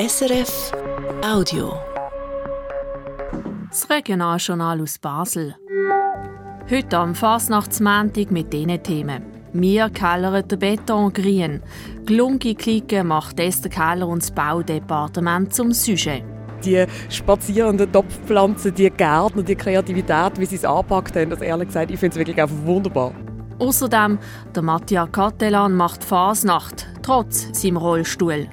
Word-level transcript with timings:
SRF 0.00 0.70
Audio. 1.24 1.72
Das 3.68 3.90
Regionaljournal 3.90 4.80
aus 4.80 4.96
Basel. 4.96 5.56
Heute 6.70 6.98
am 6.98 7.16
Fasnachtsmäntig 7.16 8.30
mit 8.30 8.52
diesen 8.52 8.80
Themen. 8.80 9.24
Wir 9.52 9.90
kellern 9.90 10.46
den 10.46 10.58
Beton 10.60 11.12
grün. 11.12 11.62
Glungi 12.06 12.54
Clique 12.54 13.02
macht 13.02 13.40
Esther 13.40 13.70
Keller 13.70 14.06
und 14.06 14.22
das 14.22 14.30
Baudepartement 14.30 15.52
zum 15.52 15.72
Sujet. 15.72 16.22
Die 16.64 16.86
spazierenden 17.08 17.90
Topfpflanzen, 17.90 18.72
die 18.72 18.90
Gärtner, 18.90 19.42
die 19.42 19.56
Kreativität, 19.56 20.38
wie 20.38 20.46
sie 20.46 20.56
es 20.56 20.64
angepackt 20.64 21.16
haben, 21.16 21.30
das 21.30 21.40
ehrlich 21.40 21.66
gesagt, 21.66 21.90
ich 21.90 21.98
finde 21.98 22.12
es 22.12 22.18
wirklich 22.18 22.40
einfach 22.40 22.64
wunderbar. 22.64 23.12
Außerdem, 23.58 24.20
der 24.54 24.62
Mattia 24.62 25.08
Cattelan 25.08 25.74
macht 25.74 26.04
Fasnacht, 26.04 26.86
trotz 27.02 27.48
seinem 27.60 27.78
Rollstuhl. 27.78 28.48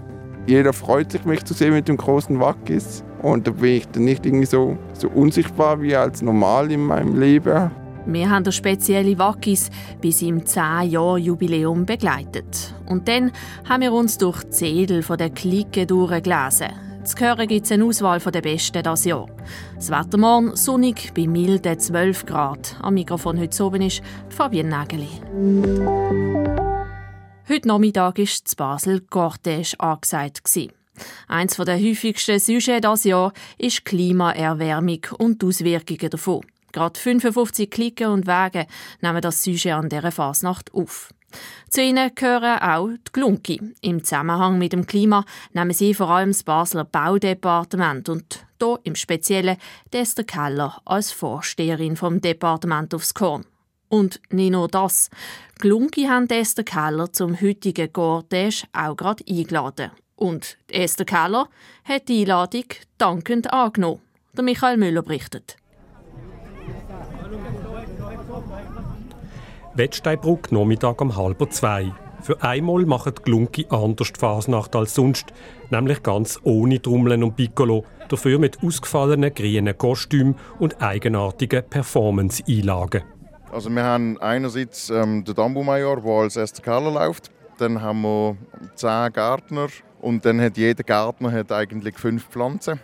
Jeder 0.48 0.74
freut 0.74 1.12
sich, 1.12 1.26
mich 1.26 1.44
zu 1.44 1.54
sehen 1.54 1.74
mit 1.74 1.88
dem 1.88 1.98
großen 1.98 2.40
Wackis. 2.40 3.04
Und 3.22 3.48
da 3.48 3.52
bin 3.52 3.78
ich 3.78 3.88
dann 3.88 4.04
nicht 4.04 4.26
irgendwie 4.26 4.46
so, 4.46 4.78
so 4.94 5.10
unsichtbar 5.10 5.82
wie 5.82 5.96
als 5.96 6.22
normal 6.22 6.72
in 6.72 6.86
meinem 6.86 7.20
Leben. 7.20 7.72
Wir 8.06 8.30
haben 8.30 8.44
den 8.44 8.54
spezielle 8.54 9.18
Wackis 9.18 9.72
bis 10.00 10.22
im 10.22 10.42
10-Jahr-Jubiläum 10.42 11.88
begleitet. 11.88 12.76
Und 12.86 13.08
dann 13.08 13.32
haben 13.68 13.82
wir 13.82 13.94
uns 13.94 14.20
durch 14.20 14.44
die 14.44 14.50
Zedel 14.52 15.02
von 15.02 15.18
der 15.18 15.32
Clique 15.32 15.88
durchgelesen. 15.88 16.68
Zu 17.04 17.18
hören 17.20 17.48
gibt 17.48 17.66
es 17.66 17.72
eine 17.72 17.86
Auswahl 17.86 18.20
der 18.20 18.42
Besten 18.42 18.84
dieses 18.84 19.06
Jahr. 19.06 19.28
Das 19.76 19.90
Wetter 19.90 20.18
morgen 20.18 20.56
sonnig 20.56 21.14
bei 21.16 21.28
milden 21.28 21.80
12 21.80 22.26
Grad. 22.26 22.76
Am 22.82 22.94
Mikrofon 22.94 23.40
heute 23.40 23.64
oben 23.64 23.82
ist 23.82 24.02
Fabienne 24.30 24.70
Nägeli. 24.70 26.45
Heute 27.48 27.68
Nachmittag 27.68 28.18
war 28.18 28.26
zu 28.26 28.56
Basel 28.56 29.02
Cortège 29.08 29.76
angesagt. 29.78 30.42
Eins 31.28 31.58
der 31.58 31.80
häufigsten 31.80 32.40
Sujets 32.40 32.82
dieses 32.82 33.04
Jahr 33.04 33.34
ist 33.60 33.86
Klimaerwärmung 33.86 35.06
und 35.20 35.44
die 35.44 35.46
Auswirkungen 35.46 36.10
davon. 36.10 36.42
Gerade 36.72 37.00
55 37.00 37.70
Klicken 37.70 38.08
und 38.08 38.26
Wege 38.26 38.66
nehmen 39.02 39.22
das 39.22 39.44
Sujet 39.44 39.74
an 39.74 39.90
dieser 39.90 40.12
Fasnacht 40.12 40.74
auf. 40.74 41.10
Zu 41.70 41.84
ihnen 41.84 42.16
gehören 42.16 42.58
auch 42.64 42.90
die 42.90 43.12
Glunki. 43.14 43.62
Im 43.82 44.04
Zusammenhang 44.04 44.58
mit 44.58 44.74
dem 44.74 44.88
Klima 44.88 45.24
nehmen 45.54 45.74
sie 45.74 45.94
vor 45.94 46.10
allem 46.10 46.32
das 46.32 46.44
Basler 46.44 46.84
Baudepartement 46.84 48.10
und 48.10 48.44
hier 48.60 48.80
im 48.86 48.96
Speziellen 48.96 49.58
Esther 49.92 50.24
Keller 50.24 50.82
als 50.84 51.12
Vorsteherin 51.12 51.96
vom 51.96 52.22
Departement 52.22 52.92
aufs 52.96 53.14
Korn. 53.14 53.46
Und 53.96 54.20
nicht 54.30 54.52
nur 54.52 54.68
das. 54.68 55.10
Glunki 55.58 56.04
haben 56.04 56.30
Esther 56.30 56.66
Keller 56.66 57.14
zum 57.14 57.40
heutigen 57.40 57.88
Cortège 57.88 58.66
auch 58.74 58.98
gerade 58.98 59.24
eingeladen. 59.26 59.92
Und 60.18 60.58
Esther 60.70 61.06
Keller 61.06 61.48
hat 61.86 62.10
die 62.10 62.24
Einladung 62.24 62.66
dankend 62.98 63.54
angenommen. 63.54 64.02
Der 64.36 64.44
Michael 64.44 64.76
Müller 64.76 65.02
berichtet. 65.02 65.56
Wettsteinbrück, 69.76 70.52
Nachmittag 70.52 71.00
um 71.00 71.16
halb 71.16 71.54
zwei. 71.54 71.94
Für 72.22 72.44
einmal 72.44 72.84
die 72.84 73.22
Glunki 73.24 73.66
anders 73.70 74.12
die 74.12 74.20
Fasnacht 74.20 74.76
als 74.76 74.94
sonst, 74.94 75.28
nämlich 75.70 76.04
ganz 76.04 76.38
ohne 76.44 76.82
Trommeln 76.82 77.24
und 77.24 77.38
Piccolo, 77.38 77.86
dafür 78.10 78.40
mit 78.40 78.62
ausgefallenen 78.62 79.34
grünen 79.34 79.78
Kostümen 79.78 80.36
und 80.60 80.82
eigenartigen 80.82 81.64
Performance-Einlagen. 81.70 83.15
Also 83.56 83.70
wir 83.70 83.86
haben 83.86 84.18
einerseits 84.18 84.90
ähm, 84.90 85.24
den 85.24 85.34
Dambu-Major, 85.34 86.02
der 86.02 86.12
als 86.12 86.36
erster 86.36 86.62
Keller 86.62 86.92
läuft. 86.92 87.32
Dann 87.58 87.82
haben 87.82 88.02
wir 88.02 88.36
zehn 88.76 89.14
Gärtner 89.14 89.68
und 90.02 90.26
dann 90.26 90.42
hat 90.42 90.58
jeder 90.58 90.84
Gärtner 90.84 91.32
hat 91.32 91.54
eigentlich 91.54 91.98
fünf 91.98 92.28
Pflanzen. 92.28 92.82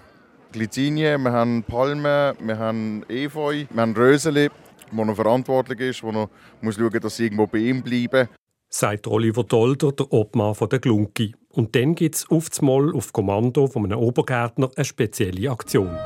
Glycinien, 0.54 1.24
wir 1.24 1.34
haben 1.34 1.64
Palmen, 1.64 2.36
wir 2.40 2.58
haben 2.58 3.04
Efeu, 3.10 3.66
wir 3.70 3.82
haben 3.82 3.94
Röseli, 3.94 4.50
wo 4.94 5.04
er 5.04 5.14
verantwortlich 5.14 5.82
ist, 5.82 6.04
wo 6.04 6.12
er 6.12 6.30
muss 6.62 6.76
schauen 6.76 7.02
dass 7.02 7.18
sie 7.18 7.26
irgendwo 7.26 7.48
bei 7.48 7.58
ihm 7.58 7.84
bleiben. 7.84 8.30
Sagt 8.70 9.08
Oliver 9.08 9.44
Dolder, 9.44 9.92
der 9.92 10.14
Obmann 10.14 10.56
der 10.72 10.80
Glunki. 10.80 11.36
Und 11.50 11.76
dann 11.76 11.96
gibt 11.96 12.16
es 12.16 12.62
Mal 12.62 12.94
auf 12.96 13.12
Kommando 13.12 13.68
von 13.68 13.84
einem 13.84 14.00
Obergärtner 14.00 14.72
eine 14.74 14.86
spezielle 14.86 15.52
Aktion. 15.52 15.98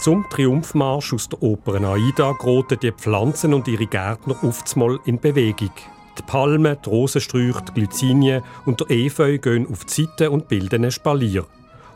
Zum 0.00 0.26
Triumphmarsch 0.30 1.12
aus 1.12 1.28
der 1.28 1.42
Oper 1.42 1.74
Aida 1.74 2.32
geraten 2.32 2.78
die 2.80 2.90
Pflanzen 2.90 3.52
und 3.52 3.68
ihre 3.68 3.86
Gärtner 3.86 4.34
oftmals 4.42 4.98
in 5.04 5.20
Bewegung. 5.20 5.72
Die 6.18 6.22
Palmen, 6.22 6.78
die 6.82 6.88
Rosensträuche, 6.88 7.62
die 7.68 7.74
Glycinien 7.74 8.42
und 8.64 8.80
der 8.80 8.90
Efeu 8.90 9.36
gehen 9.36 9.66
auf 9.70 9.84
die 9.84 10.06
Seite 10.06 10.30
und 10.30 10.48
bilden 10.48 10.86
ein 10.86 10.90
Spalier. 10.90 11.44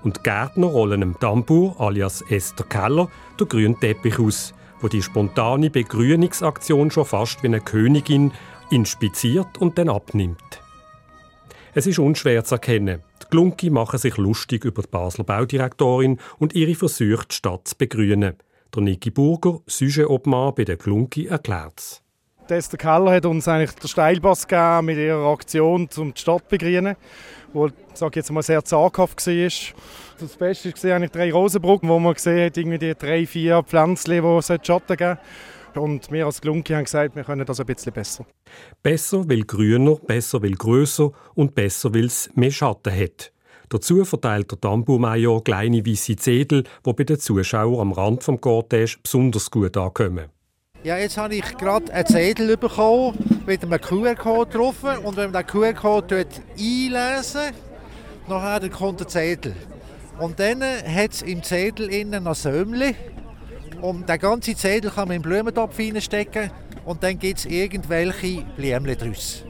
Und 0.02 0.18
die 0.18 0.22
Gärtner 0.22 0.66
rollen 0.66 1.00
dem 1.00 1.18
Tambour, 1.18 1.80
alias 1.80 2.22
Esther 2.28 2.66
Keller, 2.66 3.08
den 3.40 3.48
grünen 3.48 3.80
Teppich 3.80 4.18
aus, 4.18 4.52
wo 4.82 4.88
die 4.88 5.00
spontane 5.00 5.70
Begrünungsaktion 5.70 6.90
schon 6.90 7.06
fast 7.06 7.42
wie 7.42 7.46
eine 7.46 7.62
Königin 7.62 8.32
inspiziert 8.68 9.56
und 9.58 9.78
dann 9.78 9.88
abnimmt. 9.88 10.60
Es 11.72 11.86
ist 11.86 11.98
unschwer 11.98 12.44
zu 12.44 12.56
erkennen. 12.56 13.00
Die 13.24 13.30
Glunki 13.30 13.70
machen 13.70 13.98
sich 13.98 14.16
lustig 14.16 14.64
über 14.64 14.82
die 14.82 14.88
Basler 14.88 15.24
Baudirektorin 15.24 16.18
und 16.38 16.54
ihre 16.54 16.74
Versuche, 16.74 17.26
die 17.30 17.34
Stadt 17.34 17.68
zu 17.68 17.76
begrünen. 17.76 18.36
Der 18.74 18.82
Niki 18.82 19.10
Burger, 19.10 19.60
Sujet-Obmann 19.66 20.54
bei 20.54 20.64
der 20.64 20.76
Glunki, 20.76 21.26
erklärt 21.26 21.78
es. 21.78 22.02
Esther 22.48 22.76
Keller 22.76 23.12
hat 23.12 23.24
uns 23.24 23.48
eigentlich 23.48 23.72
den 23.72 23.88
Steilpass 23.88 24.46
gegeben 24.46 24.86
mit 24.86 24.98
ihrer 24.98 25.32
Aktion, 25.32 25.88
um 25.96 26.12
die 26.12 26.20
Stadt 26.20 26.42
zu 26.42 26.48
begrünen, 26.50 26.96
wo 27.54 27.70
sage 27.94 28.20
jetzt 28.20 28.30
mal 28.30 28.42
sehr 28.42 28.62
zaghaft 28.62 29.26
war. 29.26 29.74
Das 30.20 30.36
Beste 30.36 30.72
war 30.74 30.96
eigentlich 30.96 31.10
drei 31.12 31.32
Rosenbrücken, 31.32 31.88
wo 31.88 31.98
man 31.98 32.12
gesehen 32.12 32.46
hat, 32.46 32.56
irgendwie 32.56 32.78
die 32.78 32.94
drei, 32.94 33.26
vier 33.26 33.62
Pflänzchen, 33.62 34.22
die 34.22 34.28
es 34.28 34.46
Schatten 34.62 34.96
geben 34.96 35.18
und 35.76 36.10
wir 36.10 36.26
als 36.26 36.40
Glunki 36.40 36.72
haben 36.72 36.84
gesagt, 36.84 37.16
wir 37.16 37.24
können 37.24 37.46
das 37.46 37.60
ein 37.60 37.66
bisschen 37.66 37.92
besser. 37.92 38.26
Besser, 38.82 39.28
weil 39.28 39.42
grüner, 39.42 39.96
besser, 39.96 40.42
weil 40.42 40.54
grösser 40.54 41.12
und 41.34 41.54
besser, 41.54 41.94
weil 41.94 42.06
es 42.06 42.30
mehr 42.34 42.50
Schatten 42.50 42.92
hat. 42.94 43.32
Dazu 43.68 44.04
verteilt 44.04 44.50
der 44.50 44.58
Dambu-Major 44.58 45.42
kleine 45.42 45.84
weiße 45.84 46.16
Zedel, 46.16 46.64
die 46.86 46.92
bei 46.92 47.04
den 47.04 47.18
Zuschauern 47.18 47.80
am 47.80 47.92
Rand 47.92 48.26
des 48.26 48.28
Cortège 48.28 48.98
besonders 49.02 49.50
gut 49.50 49.76
ankommen. 49.76 50.26
Ja, 50.84 50.98
jetzt 50.98 51.16
habe 51.16 51.34
ich 51.34 51.56
gerade 51.56 51.90
einen 51.94 52.06
Zettel 52.06 52.58
bekommen 52.58 53.16
mit 53.46 53.64
einem 53.64 53.80
QR-Code 53.80 54.50
drauf. 54.50 54.76
Und 55.02 55.16
wenn 55.16 55.30
man 55.30 55.42
den 55.42 55.46
QR-Code 55.46 56.26
einlesen 56.58 57.54
dann 58.28 58.70
kommt 58.70 59.00
der 59.00 59.08
Zettel. 59.08 59.54
Und 60.18 60.38
dann 60.38 60.62
hat 60.62 61.12
es 61.12 61.22
im 61.22 61.42
Zettel 61.42 61.88
innen 61.88 62.26
ein 62.26 62.34
Sömmchen. 62.34 62.94
Und 63.84 64.08
den 64.08 64.18
ganzen 64.18 64.56
Zettel 64.56 64.90
kann 64.90 65.08
man 65.08 65.18
in 65.18 65.22
den 65.22 65.28
Blumentopf 65.28 65.78
reinstecken 65.78 66.50
und 66.86 67.02
dann 67.02 67.18
gibt 67.18 67.40
es 67.40 67.44
irgendwelche 67.44 68.42
Blümchen 68.56 68.96
daraus. 68.98 69.44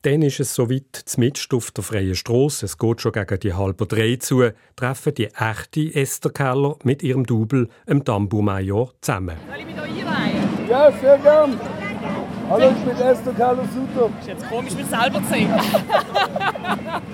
Dann 0.00 0.22
ist 0.22 0.40
es 0.40 0.54
soweit, 0.54 1.02
zmitzt 1.04 1.52
auf 1.52 1.70
der 1.70 1.84
freien 1.84 2.14
Strasse, 2.14 2.64
es 2.64 2.78
geht 2.78 3.02
schon 3.02 3.12
gegen 3.12 3.40
die 3.40 3.52
halbe 3.52 3.86
drei 3.86 4.16
zu, 4.16 4.42
treffen 4.74 5.12
die 5.12 5.26
echte 5.26 5.94
Esther 5.94 6.30
Keller 6.30 6.76
mit 6.82 7.02
ihrem 7.02 7.26
Double, 7.26 7.68
dem 7.86 8.02
Dambu 8.02 8.40
Major, 8.40 8.90
zusammen. 9.02 9.36
Soll 9.46 9.58
ich 9.58 9.66
mich 9.66 9.74
hier 9.74 10.08
einreihen? 10.08 10.48
Ja, 10.66 10.90
sehr 10.90 11.18
gern. 11.18 11.60
Hallo, 12.48 12.70
ich 12.70 12.84
bin 12.84 12.96
Esther 12.96 13.34
Keller 13.34 13.68
Sutter. 13.74 14.10
Ist 14.18 14.28
jetzt 14.28 14.48
komisch, 14.48 14.72
mich 14.72 14.86
selber 14.86 15.22
zu 15.22 15.28
sehen. 15.28 15.50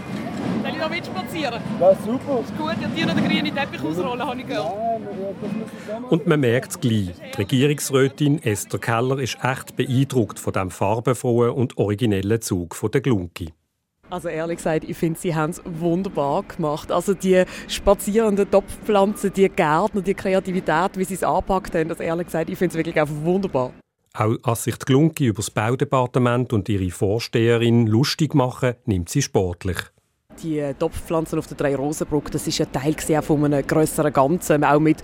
Noch 0.80 0.90
mitspazieren? 0.90 1.60
Ja, 1.78 1.94
super. 1.94 2.40
Ist 2.40 2.56
gut, 2.56 2.74
ich 2.80 2.94
dir 2.94 3.06
noch 3.06 3.14
den 3.14 3.28
grünen 3.28 3.54
Teppich 3.54 3.82
ausrollen, 3.82 4.26
habe 4.26 4.40
ich 4.40 4.46
gehört. 4.46 4.72
Und 6.08 6.26
man 6.26 6.40
merkt 6.40 6.70
es 6.70 6.80
gleich. 6.80 7.10
Die 7.12 7.36
Regierungsrätin 7.36 8.42
Esther 8.42 8.78
Keller 8.78 9.18
ist 9.18 9.38
echt 9.42 9.76
beeindruckt 9.76 10.38
von 10.38 10.52
dem 10.52 10.70
farbenfrohen 10.70 11.50
und 11.50 11.76
originellen 11.76 12.40
Zug 12.40 12.74
von 12.74 12.90
der 12.90 13.02
Glunki. 13.02 13.52
Also 14.08 14.28
ehrlich 14.28 14.56
gesagt, 14.56 14.84
ich 14.84 14.96
finde, 14.96 15.20
sie 15.20 15.34
haben 15.34 15.50
es 15.50 15.62
wunderbar 15.64 16.42
gemacht. 16.42 16.90
Also 16.90 17.14
die 17.14 17.44
spazierenden 17.68 18.50
Topfpflanzen, 18.50 19.32
die 19.32 19.48
Gärtner, 19.48 20.02
die 20.02 20.14
Kreativität, 20.14 20.96
wie 20.96 21.04
sie 21.04 21.14
es 21.14 21.22
angepackt 21.22 21.74
haben, 21.74 21.88
das 21.88 22.00
ehrlich 22.00 22.26
gesagt, 22.26 22.50
ich 22.50 22.58
finde 22.58 22.72
es 22.72 22.76
wirklich 22.76 22.98
einfach 22.98 23.14
wunderbar. 23.22 23.72
Auch 24.14 24.34
als 24.42 24.64
sich 24.64 24.76
die 24.76 24.86
Glunki 24.86 25.26
über 25.26 25.36
das 25.36 25.50
Baudepartement 25.50 26.52
und 26.52 26.68
ihre 26.68 26.90
Vorsteherin 26.90 27.86
lustig 27.86 28.34
machen, 28.34 28.74
nimmt 28.84 29.08
sie 29.08 29.22
sportlich. 29.22 29.76
Die 30.42 30.62
Topfpflanzen 30.78 31.38
auf 31.38 31.46
der 31.46 31.56
Drei-Rosenbrücke, 31.56 32.30
das 32.30 32.46
ist 32.46 32.60
ein 32.60 32.72
Teil 32.72 33.22
von 33.22 33.44
einem 33.44 33.66
grösseren 33.66 34.12
Ganzen, 34.12 34.64
auch 34.64 34.80
mit 34.80 34.98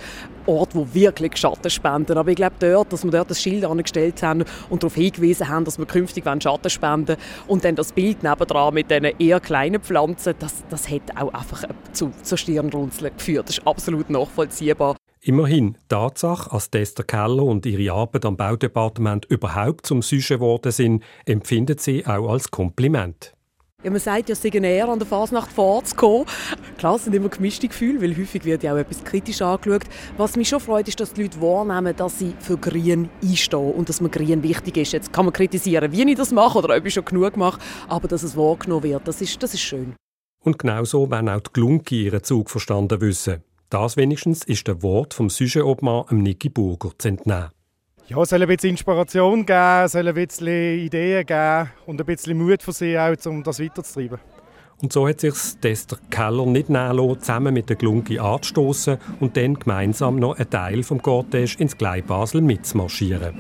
Orten, 0.46 0.78
wo 0.78 0.94
wirklich 0.94 1.37
Schatten 1.37 1.69
spenden. 1.69 2.17
Aber 2.17 2.31
ich 2.31 2.37
glaube 2.37 2.56
dort, 2.58 2.93
dass 2.93 3.05
wir 3.05 3.11
dort 3.11 3.31
das 3.31 3.43
Schild 3.43 3.64
angestellt 3.64 4.23
haben 4.23 4.44
und 4.70 4.82
darauf 4.82 4.94
hingewiesen 4.94 5.49
haben, 5.49 5.64
dass 5.64 5.78
wir 5.78 5.87
künftig 5.87 6.25
Schatten 6.43 6.70
spenden 6.70 7.17
und 7.46 7.64
dann 7.64 7.75
das 7.75 7.93
Bild 7.93 8.23
nebendran 8.23 8.75
mit 8.75 8.90
diesen 8.90 9.05
eher 9.19 9.40
kleinen 9.40 9.82
Pflanzen, 9.82 10.34
das, 10.38 10.64
das 10.70 10.88
hat 10.88 11.02
auch 11.20 11.34
einfach 11.34 11.64
zu, 11.93 12.12
zu 12.22 12.37
Stirnrunzeln 12.37 13.12
geführt. 13.17 13.49
Das 13.49 13.58
ist 13.58 13.67
absolut 13.67 14.08
nachvollziehbar. 14.08 14.96
Immerhin, 15.26 15.72
die 15.72 15.88
Tatsache, 15.88 16.50
dass 16.50 16.69
Esther 16.72 17.05
Keller 17.05 17.43
und 17.43 17.67
ihre 17.67 17.93
Arbeit 17.93 18.25
am 18.25 18.37
Baudepartement 18.37 19.25
überhaupt 19.25 19.84
zum 19.84 20.00
Sujet 20.00 20.38
geworden 20.38 20.70
sind, 20.70 21.02
empfindet 21.25 21.81
sie 21.81 22.06
auch 22.06 22.31
als 22.31 22.50
Kompliment. 22.52 23.36
Ja, 23.87 23.93
man 23.93 24.00
sagt 24.00 24.29
ja, 24.29 24.33
es 24.33 24.43
sei 24.43 24.49
eher 24.49 24.88
an 24.88 24.99
der 24.99 25.06
Fasnacht 25.06 25.53
vorzukommen. 25.53 26.27
Klar, 26.77 26.97
es 26.97 27.05
sind 27.05 27.15
immer 27.15 27.29
gemischte 27.29 27.69
Gefühle, 27.69 28.03
weil 28.03 28.17
häufig 28.17 28.44
wird 28.44 28.65
ja 28.65 28.75
auch 28.75 28.79
etwas 28.79 29.05
kritisch 29.05 29.41
angeschaut. 29.41 29.85
Was 30.17 30.35
mich 30.35 30.49
schon 30.49 30.59
freut, 30.59 30.88
ist, 30.88 30.99
dass 30.99 31.12
die 31.12 31.23
Leute 31.23 31.41
wahrnehmen, 31.41 31.94
dass 31.94 32.19
sie 32.19 32.35
für 32.41 32.59
Grün 32.59 33.09
einstehen 33.23 33.71
und 33.71 33.88
dass 33.88 34.00
mir 34.00 34.09
Grün 34.09 34.43
wichtig 34.43 34.77
ist. 34.79 34.93
Jetzt 34.93 35.12
kann 35.12 35.27
man 35.27 35.33
kritisieren, 35.33 35.93
wie 35.93 36.03
ich 36.03 36.17
das 36.17 36.33
mache 36.33 36.59
oder 36.59 36.77
ob 36.77 36.85
ich 36.85 36.94
schon 36.94 37.05
genug 37.05 37.37
mache, 37.37 37.61
aber 37.87 38.09
dass 38.09 38.25
es 38.25 38.37
wahrgenommen 38.37 38.83
wird, 38.83 39.06
das 39.06 39.21
ist, 39.21 39.41
das 39.41 39.55
ist 39.55 39.61
schön. 39.61 39.94
Und 40.43 40.59
genauso 40.59 41.09
werden 41.09 41.29
auch 41.29 41.43
die 41.43 41.53
Glunki 41.53 42.06
ihren 42.06 42.25
Zug 42.25 42.50
verstanden 42.50 43.00
wissen. 43.00 43.44
Das 43.71 43.97
wenigstens 43.97 44.43
ist 44.43 44.67
der 44.67 44.82
Wort 44.82 45.15
vom 45.15 45.31
Sujet-Obmann 45.31 46.06
Niki 46.11 46.49
Burger 46.49 46.91
zu 46.99 47.06
entnehmen. 47.06 47.50
Ja, 48.08 48.23
es 48.23 48.29
soll 48.29 48.41
ein 48.41 48.47
bisschen 48.47 48.70
Inspiration 48.70 49.44
geben, 49.44 49.85
es 49.85 49.93
soll 49.93 50.06
ein 50.06 50.14
bisschen 50.14 50.79
Ideen 50.79 51.26
geben 51.26 51.70
und 51.87 52.00
ein 52.00 52.06
bisschen 52.06 52.38
Mut 52.38 52.62
für 52.62 52.73
sie 52.73 52.97
auch, 52.97 53.14
um 53.26 53.43
das 53.43 53.58
weiterzutreiben. 53.58 54.20
Und 54.81 54.93
so 54.93 55.08
hat 55.08 55.20
sich 55.20 55.35
Esther 55.62 55.99
Keller 56.08 56.47
nicht 56.47 56.69
nehmen 56.69 57.19
zusammen 57.19 57.53
mit 57.53 57.69
der 57.69 57.75
Glunki 57.75 58.20
anzustoßen 58.20 58.99
und 59.19 59.37
dann 59.37 59.55
gemeinsam 59.55 60.17
noch 60.17 60.37
einen 60.37 60.49
Teil 60.49 60.85
vom 60.85 61.00
Cortège 61.00 61.58
ins 61.58 61.76
Glei 61.76 62.00
Basel 62.00 62.43
mitzumarschieren. 62.43 63.35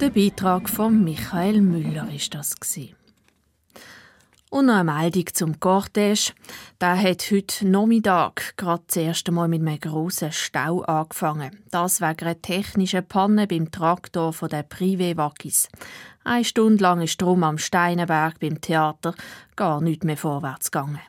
Der 0.00 0.10
Beitrag 0.10 0.68
von 0.68 1.02
Michael 1.02 1.62
Müller 1.62 2.06
ist 2.14 2.34
das 2.34 2.54
Und 4.50 4.66
noch 4.66 4.74
eine 4.74 4.92
Meldung 4.92 5.26
zum 5.32 5.58
Cortège. 5.58 6.32
Der 6.80 7.00
hat 7.00 7.30
heute 7.30 7.66
Nachmittag 7.66 8.56
gerade 8.56 8.84
das 8.86 8.96
erste 8.96 9.32
Mal 9.32 9.48
mit 9.48 9.62
einem 9.62 9.80
grossen 9.80 10.30
Stau 10.30 10.82
angefangen. 10.82 11.64
Das 11.70 12.00
wegen 12.00 12.20
einer 12.20 12.40
technischen 12.40 13.04
Panne 13.06 13.46
beim 13.46 13.70
Traktor 13.70 14.32
von 14.32 14.48
der 14.48 14.62
Privé-Waggis. 14.62 15.68
Eine 16.22 16.44
Stunde 16.44 16.82
lang 16.82 17.02
ist 17.02 17.20
drum 17.20 17.42
am 17.42 17.58
Steinenberg 17.58 18.38
beim 18.38 18.60
Theater 18.60 19.14
gar 19.56 19.80
nicht 19.80 20.04
mehr 20.04 20.16
vorwärts 20.16 20.70
gegangen. 20.70 21.00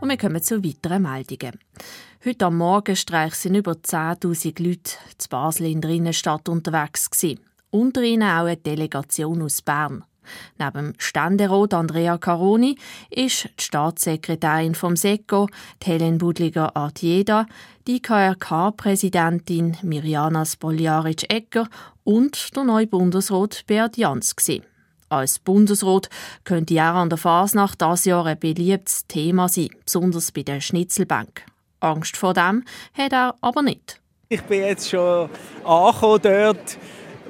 Und 0.00 0.10
wir 0.10 0.16
kommen 0.16 0.42
zu 0.42 0.62
weiteren 0.64 1.02
Meldungen. 1.02 1.58
Heute 2.24 2.46
am 2.46 2.58
Morgenstreich 2.58 3.34
sind 3.34 3.54
über 3.54 3.72
10.000 3.72 4.62
Leute 4.62 4.92
zu 5.18 5.28
Basel 5.28 5.66
in 5.66 5.80
der 5.80 5.90
Innenstadt 5.90 6.48
unterwegs. 6.48 7.10
Gewesen. 7.10 7.40
Unter 7.74 8.02
ihnen 8.02 8.22
auch 8.22 8.44
eine 8.44 8.56
Delegation 8.56 9.42
aus 9.42 9.60
Bern. 9.60 10.04
Neben 10.60 10.94
Ständerat 10.96 11.74
Andrea 11.74 12.18
Caroni 12.18 12.78
ist 13.10 13.48
die 13.58 13.64
Staatssekretärin 13.64 14.76
vom 14.76 14.94
SECO, 14.94 15.48
Helen 15.82 16.18
Budliger-Artieda, 16.18 17.46
die 17.88 18.00
KRK-Präsidentin 18.00 19.76
Mirjana 19.82 20.44
Spoljaric-Ecker 20.44 21.66
und 22.04 22.54
der 22.54 22.62
neue 22.62 22.86
Bundesrat 22.86 23.64
Beat 23.66 23.96
Jans. 23.96 24.36
Gewesen. 24.36 24.62
Als 25.08 25.40
Bundesrat 25.40 26.08
könnte 26.44 26.74
er 26.74 26.94
an 26.94 27.08
der 27.08 27.18
Fasnacht 27.18 27.82
das 27.82 28.04
Jahr 28.04 28.24
ein 28.26 28.38
beliebtes 28.38 29.08
Thema 29.08 29.48
sein, 29.48 29.70
besonders 29.84 30.30
bei 30.30 30.44
der 30.44 30.60
Schnitzelbank. 30.60 31.44
Angst 31.80 32.16
vor 32.16 32.34
dem 32.34 32.62
hat 32.96 33.12
er 33.12 33.34
aber 33.40 33.62
nicht. 33.62 34.00
Ich 34.28 34.42
bin 34.42 34.60
jetzt 34.60 34.88
schon 34.88 35.28
angekommen 35.64 36.20
dort, 36.22 36.78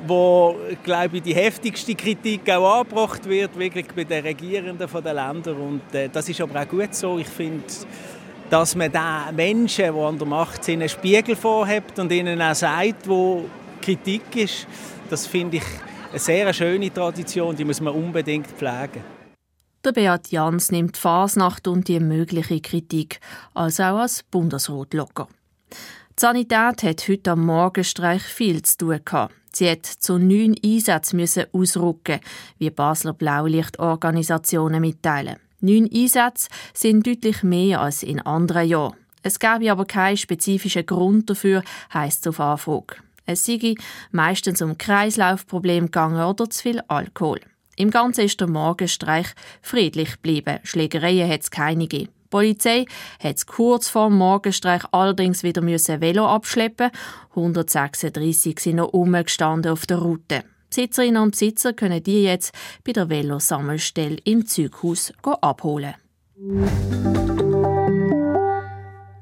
wo 0.06 0.56
glaube 0.82 1.18
ich, 1.18 1.22
die 1.22 1.34
heftigste 1.34 1.94
Kritik 1.94 2.48
auch 2.50 2.80
angebracht 2.80 3.28
wird, 3.28 3.58
wirklich 3.58 3.86
bei 3.94 4.04
den 4.04 4.22
Regierenden 4.24 4.88
der 5.04 5.14
Länder. 5.14 5.56
Und 5.56 5.94
äh, 5.94 6.08
das 6.08 6.28
ist 6.28 6.40
aber 6.40 6.60
auch 6.60 6.68
gut 6.68 6.94
so. 6.94 7.18
Ich 7.18 7.28
finde, 7.28 7.64
dass 8.50 8.74
man 8.74 8.92
den 8.92 9.36
Menschen, 9.36 9.94
die 9.94 10.00
an 10.00 10.18
der 10.18 10.26
Macht 10.26 10.64
sind, 10.64 10.80
einen 10.80 10.88
Spiegel 10.88 11.36
vorhebt 11.36 11.98
und 11.98 12.12
ihnen 12.12 12.40
auch 12.40 12.54
sagt, 12.54 13.08
wo 13.08 13.44
Kritik 13.80 14.36
ist, 14.36 14.66
das 15.10 15.26
finde 15.26 15.58
ich 15.58 15.64
eine 16.10 16.18
sehr 16.18 16.52
schöne 16.52 16.92
Tradition, 16.92 17.56
die 17.56 17.64
muss 17.64 17.80
man 17.80 17.94
unbedingt 17.94 18.46
pflegen. 18.46 19.02
Der 19.84 19.92
Beat 19.92 20.30
Jans 20.30 20.70
nimmt 20.70 20.96
die 20.96 21.00
Fasnacht 21.00 21.68
und 21.68 21.88
die 21.88 22.00
mögliche 22.00 22.60
Kritik 22.60 23.20
als 23.52 23.80
auch 23.80 23.98
als 23.98 24.22
Bundesrat 24.22 24.94
locker. 24.94 25.28
Die 26.16 26.20
Sanität 26.20 26.84
hat 26.84 27.08
heute 27.08 27.32
am 27.32 27.44
Morgenstreich 27.44 28.22
viel 28.22 28.62
zu 28.62 28.78
tun 28.78 29.00
gehabt. 29.04 29.34
Sie 29.52 29.68
hat 29.68 29.84
zu 29.84 30.16
neun 30.16 30.54
Einsätzen 30.64 31.16
müssen 31.16 31.46
ausrücken, 31.52 32.20
wie 32.58 32.70
Basler 32.70 33.14
Blaulichtorganisationen 33.14 34.80
mitteilen. 34.80 35.38
Neun 35.60 35.90
Einsätze 35.92 36.48
sind 36.72 37.04
deutlich 37.04 37.42
mehr 37.42 37.80
als 37.80 38.04
in 38.04 38.20
anderen 38.20 38.68
Jahren. 38.68 38.96
Es 39.24 39.40
gäbe 39.40 39.72
aber 39.72 39.86
keinen 39.86 40.16
spezifischen 40.16 40.86
Grund 40.86 41.30
dafür, 41.30 41.64
heisst 41.92 42.20
es 42.20 42.28
auf 42.28 42.38
Anfrage. 42.38 42.96
Es 43.26 43.44
sei 43.44 43.74
meistens 44.12 44.62
um 44.62 44.78
Kreislaufprobleme 44.78 45.86
gegangen 45.86 46.22
oder 46.22 46.48
zu 46.48 46.62
viel 46.62 46.80
Alkohol. 46.86 47.40
Im 47.74 47.90
Ganzen 47.90 48.26
ist 48.26 48.40
der 48.40 48.46
Morgenstreich 48.46 49.26
friedlich 49.62 50.12
geblieben. 50.12 50.60
Schlägereien 50.62 51.28
hat 51.28 51.40
es 51.40 51.50
keine 51.50 51.88
gegeben. 51.88 52.12
Polizei 52.34 52.84
hat 53.20 53.46
kurz 53.46 53.88
vor 53.88 54.08
dem 54.08 54.18
Morgenstreich 54.18 54.82
allerdings 54.90 55.44
wieder 55.44 55.62
müssen 55.62 56.00
Velo 56.00 56.26
abschleppen. 56.26 56.90
136 57.36 58.58
sind 58.58 58.74
noch 58.74 58.88
umgestanden 58.88 59.70
auf 59.70 59.86
der 59.86 59.98
Route. 59.98 60.42
Besitzerinnen 60.68 61.22
und 61.22 61.30
Besitzer 61.30 61.74
können 61.74 62.02
die 62.02 62.24
jetzt 62.24 62.52
bei 62.82 62.90
der 62.90 63.08
Velosammelstelle 63.08 64.16
im 64.24 64.46
Zughaus 64.46 65.12
abholen. 65.22 65.94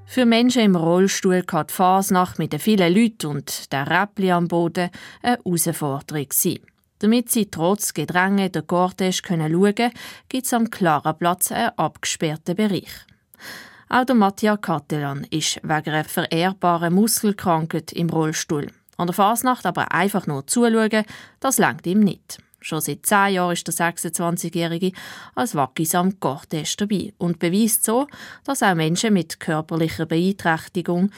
Für 0.07 0.25
Menschen 0.25 0.63
im 0.63 0.75
Rollstuhl 0.75 1.43
kann 1.43 1.67
die 1.67 1.75
Fasnacht 1.75 2.39
mit 2.39 2.55
den 2.55 2.61
vielen 2.61 2.95
Leuten 2.95 3.27
und 3.27 3.71
der 3.75 3.91
Räppli 3.91 4.31
am 4.31 4.49
Boden 4.49 4.89
eine 5.21 5.37
Herausforderung 5.37 6.29
sein. 6.33 6.61
Damit 7.03 7.31
sie 7.31 7.47
trotz 7.47 7.95
Gedränge 7.95 8.49
der 8.49 8.63
Cortège 8.63 9.27
schauen 9.27 9.51
können, 9.51 9.91
gibt 10.29 10.47
es 10.47 10.55
am 10.55 10.71
klaren 10.71 11.19
Platz 11.19 11.51
einen 11.51 11.77
abgesperrten 11.77 12.55
Bereich. 12.55 12.93
Auch 13.89 14.05
der 14.05 14.15
Mattia 14.15 14.57
Catalan 14.57 15.27
ist 15.29 15.57
wegen 15.65 15.91
einer 15.91 16.05
vererbbaren 16.05 16.95
Muskelkrankheit 16.95 17.91
im 17.91 18.09
Rollstuhl. 18.09 18.69
An 18.99 19.09
der 19.09 19.15
Fasnacht 19.15 19.67
aber 19.67 19.91
einfach 19.91 20.29
nur 20.29 20.47
zuschauen, 20.47 21.05
das 21.41 21.59
langt 21.59 21.89
ihm 21.89 21.99
nicht. 21.99 22.39
Schon 22.61 22.81
seit 22.81 23.05
zehn 23.05 23.35
Jahren 23.35 23.55
ist 23.55 23.67
der 23.67 23.75
26-Jährige 23.75 24.93
als 25.35 25.57
Wackis 25.57 25.97
am 25.97 26.11
Cortège 26.21 26.77
dabei 26.79 27.13
und 27.19 27.41
beweist 27.41 27.85
so, 27.85 28.07
dass 28.45 28.63
auch 28.63 28.77
Menschen 28.77 29.15
mit 29.15 29.41
körperlicher 29.41 30.07
Beeinträchtigung 30.07 31.11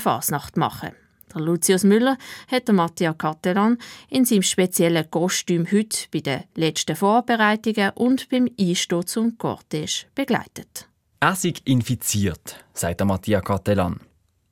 Fasnacht 0.00 0.58
machen 0.58 0.90
können. 0.90 1.09
Der 1.32 1.40
Lucius 1.40 1.84
Müller 1.84 2.16
hat 2.50 2.66
den 2.66 2.76
Mattia 2.76 3.12
Catalan 3.12 3.78
in 4.08 4.24
seinem 4.24 4.42
speziellen 4.42 5.10
Kostüm 5.10 5.66
heute 5.70 6.06
bei 6.12 6.20
den 6.20 6.44
letzten 6.54 6.96
Vorbereitungen 6.96 7.90
und 7.94 8.28
beim 8.28 8.48
Einstehen 8.58 9.06
zum 9.06 9.38
Cortège 9.38 10.06
begleitet. 10.14 10.88
Er 11.20 11.32
ist 11.32 11.44
infiziert, 11.44 12.64
sagt 12.72 13.00
der 13.00 13.06
Mattia 13.06 13.40
Catalan. 13.40 14.00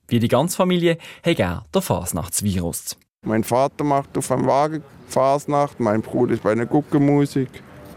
Wie 0.06 0.20
die 0.20 0.28
ganze 0.28 0.56
Familie 0.56 0.98
hat 1.24 1.38
er 1.40 1.64
den 1.74 1.82
Fasnachtsvirus. 1.82 2.96
Mein 3.22 3.42
Vater 3.42 3.84
macht 3.84 4.16
auf 4.16 4.30
einem 4.30 4.46
Wagen 4.46 4.82
Fasnacht, 5.08 5.80
mein 5.80 6.02
Bruder 6.02 6.34
ist 6.34 6.42
bei 6.42 6.52
einer 6.52 6.66
Guckenmusik, 6.66 7.48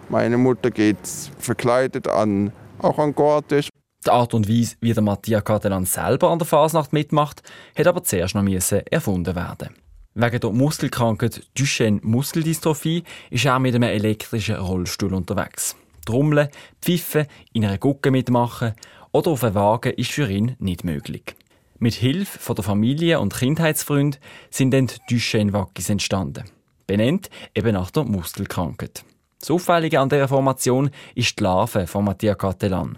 meine 0.10 0.38
Mutter 0.38 0.72
geht 0.72 1.08
verkleidet 1.38 2.08
an, 2.08 2.52
auch 2.80 2.98
an 2.98 3.14
Cortège. 3.14 3.70
Die 4.06 4.10
Art 4.10 4.34
und 4.34 4.50
Weise, 4.50 4.78
wie 4.82 4.94
der 4.94 5.04
Mattia 5.04 5.42
Catalan 5.42 5.86
selber 5.86 6.32
an 6.32 6.40
der 6.40 6.48
Fasnacht 6.48 6.92
mitmacht, 6.92 7.44
hat 7.78 7.86
aber 7.86 8.04
zuerst 8.04 8.34
noch 8.34 8.46
erfunden 8.90 9.36
werden. 9.36 9.76
Wegen 10.16 10.40
der 10.40 10.52
Muskelkrankheit 10.52 11.48
Duchenne 11.58 12.02
Muskeldystrophie 12.04 13.04
ist 13.30 13.46
er 13.46 13.60
mit 13.60 13.76
einem 13.76 13.90
elektrischen 13.90 14.56
Rollstuhl 14.56 15.14
unterwegs. 15.14 15.76
Trommeln, 16.06 16.50
pfiffen, 16.82 17.28
in 17.54 17.64
einer 17.64 17.78
Gucke 17.78 18.10
mitmachen 18.10 18.74
oder 19.12 19.32
auf 19.32 19.44
einem 19.44 19.56
Wagen 19.56 19.94
ist 19.94 20.12
für 20.12 20.30
ihn 20.30 20.56
nicht 20.58 20.84
möglich. 20.84 21.36
Mit 21.78 21.94
Hilfe 21.94 22.40
von 22.40 22.56
der 22.56 22.64
Familie 22.64 23.20
und 23.20 23.36
Kindheitsfreunden 23.36 24.20
sind 24.50 24.72
dann 24.72 24.88
die 24.88 25.16
Duchenne-Wackis 25.16 25.90
entstanden. 25.90 26.46
Benannt 26.88 27.30
eben 27.54 27.74
nach 27.74 27.92
der 27.92 28.04
Muskelkrankheit. 28.04 29.04
Das 29.40 29.52
Auffällige 29.52 30.00
an 30.00 30.10
dieser 30.10 30.28
Formation 30.28 30.90
ist 31.16 31.40
die 31.40 31.44
Larve 31.44 31.88
von 31.88 32.04
Mattia 32.04 32.36
Catalan. 32.36 32.98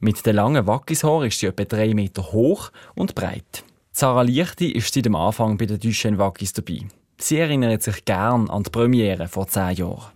Mit 0.00 0.24
den 0.24 0.36
langen 0.36 0.66
Wackishaaren 0.66 1.26
ist 1.26 1.40
sie 1.40 1.46
etwa 1.46 1.64
drei 1.64 1.92
Meter 1.92 2.32
hoch 2.32 2.70
und 2.94 3.14
breit. 3.14 3.64
Sarah 3.90 4.22
Lichti 4.22 4.70
ist 4.70 4.94
seit 4.94 5.06
dem 5.06 5.16
Anfang 5.16 5.58
bei 5.58 5.66
den 5.66 5.80
Duchenne 5.80 6.18
Wackis 6.18 6.52
dabei. 6.52 6.82
Sie 7.18 7.38
erinnert 7.38 7.82
sich 7.82 8.04
gern 8.04 8.48
an 8.48 8.62
die 8.62 8.70
Premiere 8.70 9.26
vor 9.26 9.48
zehn 9.48 9.72
Jahren. 9.72 10.12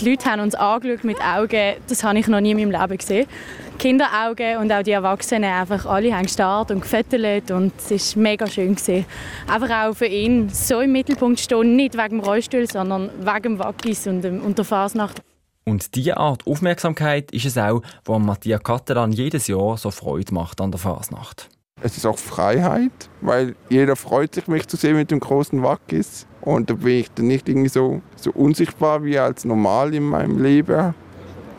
Die 0.00 0.10
Leute 0.10 0.24
haben 0.24 0.40
uns 0.40 0.54
angeschaut 0.54 1.04
mit 1.04 1.20
Augen, 1.20 1.74
das 1.86 2.02
habe 2.02 2.18
ich 2.18 2.26
noch 2.28 2.40
nie 2.40 2.52
in 2.52 2.56
meinem 2.56 2.80
Leben 2.80 2.98
gesehen. 2.98 3.28
Kinderaugen 3.78 4.56
und 4.56 4.72
auch 4.72 4.82
die 4.82 4.90
Erwachsenen, 4.92 5.52
einfach 5.52 5.84
alle 5.86 6.14
haben 6.14 6.24
gestarrt 6.24 6.70
und 6.70 6.80
gefettelt 6.80 7.50
und 7.50 7.72
es 7.90 8.16
war 8.16 8.22
mega 8.22 8.46
schön. 8.46 8.74
Gewesen. 8.74 9.04
Einfach 9.46 9.84
auch 9.84 9.94
für 9.94 10.06
ihn 10.06 10.48
so 10.48 10.80
im 10.80 10.92
Mittelpunkt 10.92 11.38
stehen, 11.38 11.76
nicht 11.76 11.94
wegen 11.94 12.18
dem 12.18 12.20
Rollstuhl, 12.20 12.66
sondern 12.66 13.10
wegen 13.20 13.42
dem 13.42 13.58
Wackis 13.58 14.06
und, 14.06 14.24
und 14.24 14.56
der 14.56 14.64
Fasnacht. 14.64 15.20
Und 15.68 15.96
diese 15.96 16.16
Art 16.16 16.46
Aufmerksamkeit 16.46 17.32
ist 17.32 17.44
es 17.44 17.58
auch, 17.58 17.82
wo 18.04 18.20
Matthias 18.20 18.62
Kattelan 18.62 19.10
jedes 19.10 19.48
Jahr 19.48 19.76
so 19.76 19.90
Freude 19.90 20.32
macht 20.32 20.60
an 20.60 20.70
der 20.70 20.78
Fasnacht. 20.78 21.48
Es 21.82 21.96
ist 21.96 22.06
auch 22.06 22.18
Freiheit, 22.18 23.10
weil 23.20 23.56
jeder 23.68 23.96
freut 23.96 24.36
sich, 24.36 24.46
mich 24.46 24.68
zu 24.68 24.76
sehen 24.76 24.96
mit 24.96 25.10
dem 25.10 25.18
großen 25.18 25.62
Wackis. 25.64 26.26
Und 26.40 26.70
da 26.70 26.74
bin 26.74 27.00
ich 27.00 27.10
dann 27.10 27.26
nicht 27.26 27.48
irgendwie 27.48 27.68
so, 27.68 28.00
so 28.14 28.30
unsichtbar 28.30 29.02
wie 29.02 29.18
als 29.18 29.44
normal 29.44 29.92
in 29.92 30.04
meinem 30.04 30.40
Leben 30.40 30.94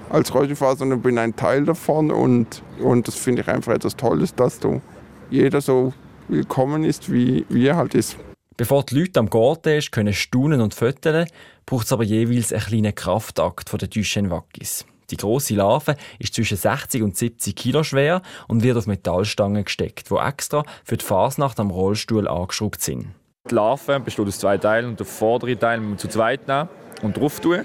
als 0.09 0.33
Rollstuhlfahrer, 0.33 0.77
sondern 0.77 1.01
bin 1.01 1.17
ein 1.17 1.35
Teil 1.35 1.65
davon. 1.65 2.09
Und, 2.09 2.63
und 2.79 3.09
das 3.09 3.15
finde 3.15 3.41
ich 3.41 3.49
einfach 3.49 3.73
etwas 3.73 3.97
Tolles, 3.97 4.33
dass 4.33 4.59
du 4.59 4.81
jeder 5.29 5.59
so 5.59 5.93
willkommen 6.29 6.85
ist, 6.85 7.11
wie, 7.11 7.45
wie 7.49 7.67
er 7.67 7.75
halt 7.75 7.93
ist. 7.93 8.15
Bevor 8.57 8.83
die 8.83 8.99
Leute 8.99 9.19
am 9.19 9.29
Garten 9.29 9.77
ist, 9.77 9.91
können 9.91 10.15
staunen 10.15 10.61
und 10.61 10.73
föteln, 10.73 11.27
braucht 11.67 11.85
es 11.85 11.93
aber 11.93 12.03
jeweils 12.03 12.51
einen 12.51 12.63
kleinen 12.63 12.95
Kraftakt 12.95 13.69
von 13.69 13.77
den 13.77 13.91
Duchenne 13.91 14.31
Wackis. 14.31 14.83
Die 15.11 15.17
große 15.17 15.53
Larve 15.53 15.95
ist 16.17 16.33
zwischen 16.33 16.57
60 16.57 17.03
und 17.03 17.15
70 17.15 17.55
Kilo 17.55 17.83
schwer 17.83 18.23
und 18.47 18.63
wird 18.63 18.75
auf 18.75 18.87
Metallstangen 18.87 19.63
gesteckt, 19.63 20.09
die 20.09 20.15
extra 20.15 20.63
für 20.83 20.97
die 20.97 21.05
Fasnacht 21.05 21.59
am 21.59 21.69
Rollstuhl 21.69 22.27
angeschraubt 22.27 22.81
sind. 22.81 23.09
Die 23.47 23.53
Larve 23.53 23.99
besteht 23.99 24.27
aus 24.27 24.39
zwei 24.39 24.57
Teilen 24.57 24.89
und 24.89 24.99
der 24.99 25.05
vordere 25.05 25.55
Teil 25.55 25.79
müssen 25.79 25.91
wir 25.91 25.97
zu 25.99 26.07
zweit 26.07 26.47
nehmen 26.47 26.67
und 27.03 27.15
drauf 27.15 27.39
tun. 27.39 27.59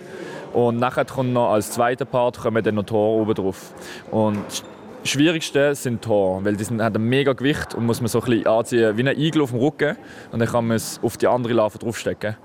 Und 0.53 0.79
nachher 0.79 1.07
kommt 1.07 1.33
noch 1.33 1.53
als 1.53 1.73
zweiter 1.73 2.05
Part 2.05 2.39
kommen 2.39 2.63
dann 2.63 2.75
noch 2.75 2.85
Tore 2.85 3.23
oben 3.23 3.35
drauf. 3.35 3.73
Und 4.11 4.63
Schwierigste 5.05 5.75
sind 5.75 6.03
Tore, 6.03 6.45
weil 6.45 6.57
die 6.57 6.65
sind, 6.65 6.81
haben 6.81 6.97
ein 6.97 7.09
mega 7.09 7.33
Gewicht 7.33 7.75
und 7.75 7.87
muss 7.87 8.01
man 8.01 8.09
so 8.09 8.21
ein 8.21 8.25
bisschen 8.25 8.47
anziehen 8.47 8.97
wie 8.97 9.09
ein 9.09 9.19
Igel 9.19 9.43
auf 9.43 9.51
dem 9.51 9.59
Rücken 9.59 9.97
und 10.31 10.39
dann 10.39 10.49
kann 10.49 10.67
man 10.67 10.77
es 10.77 11.01
auf 11.03 11.17
die 11.17 11.27
andere 11.27 11.55
Larve 11.55 11.79
draufstecken. 11.79 12.37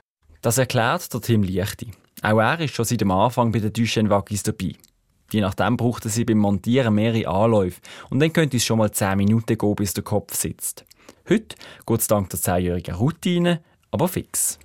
Das 0.42 0.58
erklärt 0.58 1.14
der 1.14 1.22
Tim 1.22 1.44
Liechti. 1.44 1.92
Auch 2.24 2.40
er 2.40 2.60
ist 2.60 2.74
schon 2.74 2.86
seit 2.86 3.02
dem 3.02 3.12
Anfang 3.12 3.52
bei 3.52 3.60
den 3.60 3.74
Duchenne 3.74 4.10
Waggis 4.10 4.44
dabei. 4.44 4.74
Je 5.32 5.42
nachdem 5.42 5.78
braucht 5.78 6.04
sie 6.04 6.26
beim 6.26 6.40
Montieren 6.40 6.96
mehrere 6.96 7.28
Anläufe 7.28 7.82
und 8.10 8.20
dann 8.20 8.34
könnte 8.34 8.58
es 8.58 8.66
schon 8.66 8.80
mal 8.80 8.92
10 8.92 9.18
Minuten 9.18 9.58
gehen, 9.58 9.76
bis 9.76 9.94
der 9.94 10.04
Kopf 10.04 10.34
sitzt. 10.34 10.86
Heute 11.30 11.56
geht 11.86 12.00
es 12.00 12.08
dank 12.08 12.30
der 12.30 12.40
10-jährigen 12.40 12.96
Routine 12.96 13.62
aber 13.92 14.08
fix. 14.08 14.60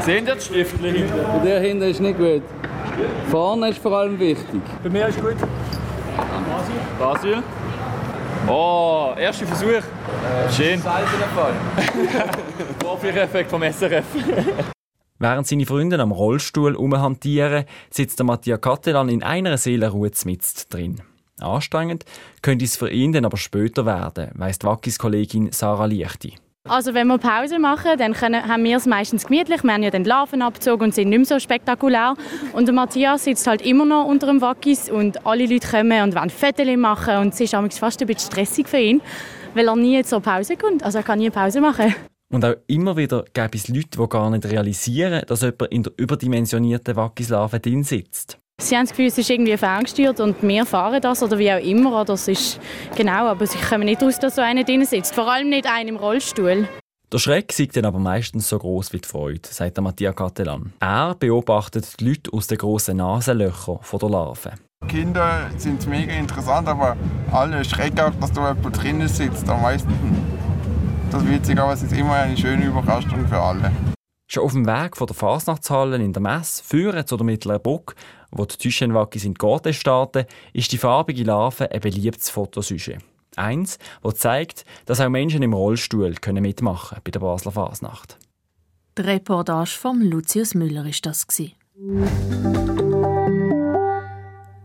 Sehen 0.00 0.24
Sie 0.26 0.32
das 0.32 0.46
Stiftchen 0.46 0.84
hinten? 0.84 1.12
Bei 1.12 1.38
der 1.44 1.60
hinten 1.60 1.84
ist 1.84 2.00
nicht 2.00 2.18
gut. 2.18 2.42
Vorne 3.30 3.70
ist 3.70 3.78
vor 3.78 3.92
allem 3.92 4.18
wichtig. 4.18 4.60
Bei 4.82 4.90
mir 4.90 5.08
ist 5.08 5.20
gut. 5.20 5.36
Basil. 6.98 7.42
Oh, 8.46 9.12
erster 9.18 9.46
Versuch. 9.46 9.82
Schön. 10.50 10.80
Seltener 10.80 11.28
Fall. 11.34 11.52
Vorführeffekt 12.82 13.50
vom 13.50 13.62
SRF. 13.62 14.04
Während 15.18 15.46
seine 15.46 15.66
Freunde 15.66 16.00
am 16.00 16.12
Rollstuhl 16.12 16.74
umhantieren, 16.76 17.64
sitzt 17.90 18.20
der 18.20 18.26
Matthias 18.26 18.60
Kattelan 18.60 19.08
in 19.08 19.22
einer 19.22 19.58
Seelenruhe 19.58 20.12
mit 20.24 20.72
drin. 20.72 21.02
Anstrengend 21.40 22.04
könnte 22.40 22.64
es 22.64 22.76
für 22.76 22.90
ihn 22.90 23.12
dann 23.12 23.24
aber 23.24 23.36
später 23.36 23.84
werden, 23.84 24.30
weiss 24.34 24.58
die 24.58 24.66
Wackis-Kollegin 24.66 25.52
Sarah 25.52 25.86
Liechti. 25.86 26.34
Also 26.68 26.92
wenn 26.92 27.06
wir 27.06 27.16
Pause 27.16 27.58
machen, 27.58 27.92
dann 27.96 28.12
können, 28.12 28.46
haben 28.46 28.62
wir 28.62 28.76
es 28.76 28.84
meistens 28.84 29.26
gemütlich. 29.26 29.64
Wir 29.64 29.72
haben 29.72 29.82
ja 29.82 29.90
den 29.90 30.04
Larvenabzug 30.04 30.82
und 30.82 30.94
sind 30.94 31.08
nicht 31.08 31.18
mehr 31.18 31.24
so 31.24 31.38
spektakulär. 31.38 32.14
Und 32.52 32.66
der 32.66 32.74
Matthias 32.74 33.24
sitzt 33.24 33.46
halt 33.46 33.62
immer 33.62 33.86
noch 33.86 34.04
unter 34.04 34.26
dem 34.26 34.42
Wackis 34.42 34.90
und 34.90 35.26
alle 35.26 35.46
Leute 35.46 35.66
kommen 35.66 36.02
und 36.02 36.14
wollen 36.14 36.28
Fotos 36.28 36.76
machen. 36.76 37.16
Und 37.16 37.32
es 37.32 37.40
ist 37.40 37.78
fast 37.78 38.02
ein 38.02 38.06
bisschen 38.06 38.30
stressig 38.30 38.68
für 38.68 38.78
ihn, 38.78 39.00
weil 39.54 39.66
er 39.66 39.76
nie 39.76 40.02
zur 40.04 40.20
Pause 40.20 40.56
kommt. 40.56 40.82
Also 40.82 40.98
er 40.98 41.04
kann 41.04 41.18
nie 41.18 41.30
Pause 41.30 41.62
machen. 41.62 41.94
Und 42.30 42.44
auch 42.44 42.56
immer 42.66 42.98
wieder 42.98 43.24
gibt 43.32 43.54
es 43.54 43.68
Leute, 43.68 43.98
die 43.98 44.08
gar 44.08 44.28
nicht 44.28 44.44
realisieren, 44.44 45.22
dass 45.26 45.40
jemand 45.40 45.72
in 45.72 45.84
der 45.84 45.92
überdimensionierten 45.96 46.96
Wackislave 46.96 47.60
drin 47.60 47.82
sitzt. 47.82 48.38
Sie 48.60 48.76
haben 48.76 48.86
das 48.86 48.90
Gefühl, 48.90 49.06
es 49.06 49.16
ist 49.16 49.30
irgendwie 49.30 49.56
ferngesteuert 49.56 50.18
und 50.18 50.42
wir 50.42 50.66
fahren 50.66 51.00
das 51.00 51.22
oder 51.22 51.38
wie 51.38 51.52
auch 51.52 51.62
immer. 51.62 52.00
Oder 52.00 52.14
es 52.14 52.26
ist 52.26 52.60
genau, 52.96 53.28
aber 53.28 53.46
sie 53.46 53.58
kommen 53.58 53.84
nicht 53.84 54.02
aus, 54.02 54.18
dass 54.18 54.34
so 54.34 54.42
einer 54.42 54.64
drin 54.64 54.84
sitzt. 54.84 55.14
Vor 55.14 55.30
allem 55.30 55.48
nicht 55.48 55.66
einer 55.66 55.88
im 55.88 55.96
Rollstuhl. 55.96 56.68
Der 57.12 57.18
Schreck 57.18 57.52
sieht 57.52 57.76
dann 57.76 57.84
aber 57.84 58.00
meistens 58.00 58.48
so 58.48 58.58
groß 58.58 58.92
wie 58.92 58.98
die 58.98 59.08
Freude, 59.08 59.48
sagt 59.48 59.76
der 59.76 59.84
Matthias 59.84 60.16
Cattelan. 60.16 60.72
Er 60.80 61.14
beobachtet 61.14 62.00
die 62.00 62.08
Leute 62.08 62.32
aus 62.32 62.48
den 62.48 62.58
grossen 62.58 62.96
Nasenlöchern 62.96 63.78
der 63.92 64.08
Larven. 64.08 64.52
Kinder 64.88 65.50
sind 65.56 65.86
mega 65.86 66.12
interessant, 66.12 66.68
aber 66.68 66.96
alle 67.30 67.64
schrecken 67.64 68.00
auch, 68.00 68.14
dass 68.20 68.32
da 68.32 68.52
jemand 68.52 68.82
drinnen 68.82 69.08
sitzt. 69.08 69.48
Am 69.48 69.62
meisten 69.62 69.88
das 71.10 71.22
ist 71.22 71.30
witzig, 71.30 71.58
aber 71.58 71.72
es 71.72 71.82
ist 71.82 71.92
immer 71.92 72.14
eine 72.14 72.36
schöne 72.36 72.66
Überraschung 72.66 73.26
für 73.26 73.38
alle. 73.38 73.72
Schon 74.30 74.44
auf 74.44 74.52
dem 74.52 74.66
Weg 74.66 74.94
von 74.94 75.06
der 75.06 75.16
Fasnachtshalle 75.16 75.96
in 75.96 76.12
der 76.12 76.20
Messe 76.20 76.62
führen 76.62 77.06
zu 77.06 77.16
der 77.16 77.24
Mittleren 77.24 77.62
Brücke, 77.62 77.94
wo 78.30 78.44
die 78.44 78.56
Tüschenwackis 78.56 79.24
in 79.24 79.34
Garten 79.34 79.72
starten, 79.72 80.26
ist 80.52 80.72
die 80.72 80.78
farbige 80.78 81.24
Larve 81.24 81.70
ein 81.70 81.80
beliebtes 81.80 82.30
Fotosujet. 82.30 82.98
Eins, 83.36 83.78
das 84.02 84.16
zeigt, 84.16 84.64
dass 84.86 85.00
auch 85.00 85.08
Menschen 85.08 85.42
im 85.42 85.52
Rollstuhl 85.52 86.14
können 86.14 86.42
mitmachen 86.42 86.98
bei 87.04 87.10
der 87.10 87.20
Basler 87.20 87.52
Fasnacht. 87.52 88.18
Die 88.98 89.02
Reportage 89.02 89.70
von 89.70 90.00
Lucius 90.00 90.54
Müller 90.54 90.84
ist 90.86 91.06
das 91.06 91.26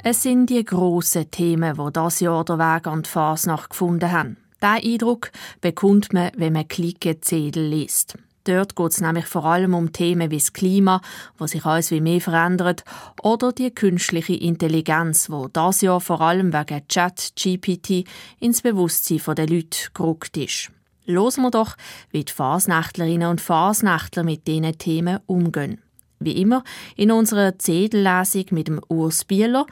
Es 0.03 0.24
sind 0.24 0.50
die 0.50 0.65
grossen 0.65 1.29
Themen, 1.29 1.77
die 1.77 1.93
das 1.93 2.20
Jahr 2.20 2.43
der 2.43 2.58
Weg 2.58 2.88
an 2.88 3.03
die 3.03 3.10
Fasnacht 3.10 3.70
gefunden 3.70 4.12
haben. 4.12 4.38
Diesen 4.62 4.93
Eindruck 4.93 5.32
bekommt 5.62 6.13
man, 6.13 6.32
wenn 6.36 6.53
man 6.53 6.67
Klickenzettel 6.67 7.67
liest. 7.67 8.17
Dort 8.46 8.76
geht 8.76 8.92
es 8.92 9.02
nämlich 9.02 9.26
vor 9.26 9.46
allem 9.46 9.74
um 9.74 9.94
Themen 9.94 10.30
wie 10.30 10.38
das 10.38 10.52
Klima, 10.52 11.02
wo 11.38 11.48
sich 11.48 11.66
alles 11.66 11.92
wie 11.92 12.02
mehr 12.02 12.20
verändert, 12.20 12.84
oder 13.22 13.54
die 13.54 13.72
künstliche 13.72 14.36
Intelligenz, 14.36 15.30
wo 15.30 15.48
das 15.48 15.82
Jahr 15.82 16.02
vor 16.02 16.20
allem 16.20 16.52
wegen 16.52 16.88
Chat 16.88 17.34
GPT 17.36 18.06
ins 18.40 18.62
Bewusstsein 18.62 19.36
der 19.36 19.48
Leute 19.48 19.90
gerückt 19.94 20.36
ist. 20.36 20.72
Hören 21.06 21.42
wir 21.42 21.52
doch, 21.52 21.76
wie 22.12 22.24
die 22.26 22.32
Fasnächtlerinnen 22.32 23.30
und 23.30 23.42
Fasnächtler 23.42 24.24
mit 24.24 24.48
diesen 24.48 24.78
Themen 24.78 25.20
umgehen. 25.26 25.82
Wie 26.20 26.40
immer 26.42 26.64
in 26.96 27.12
unserer 27.12 27.58
Zedellesung 27.60 28.46
mit 28.52 28.68
dem 28.68 28.82
Urs 28.88 29.26
Bieler, 29.26 29.66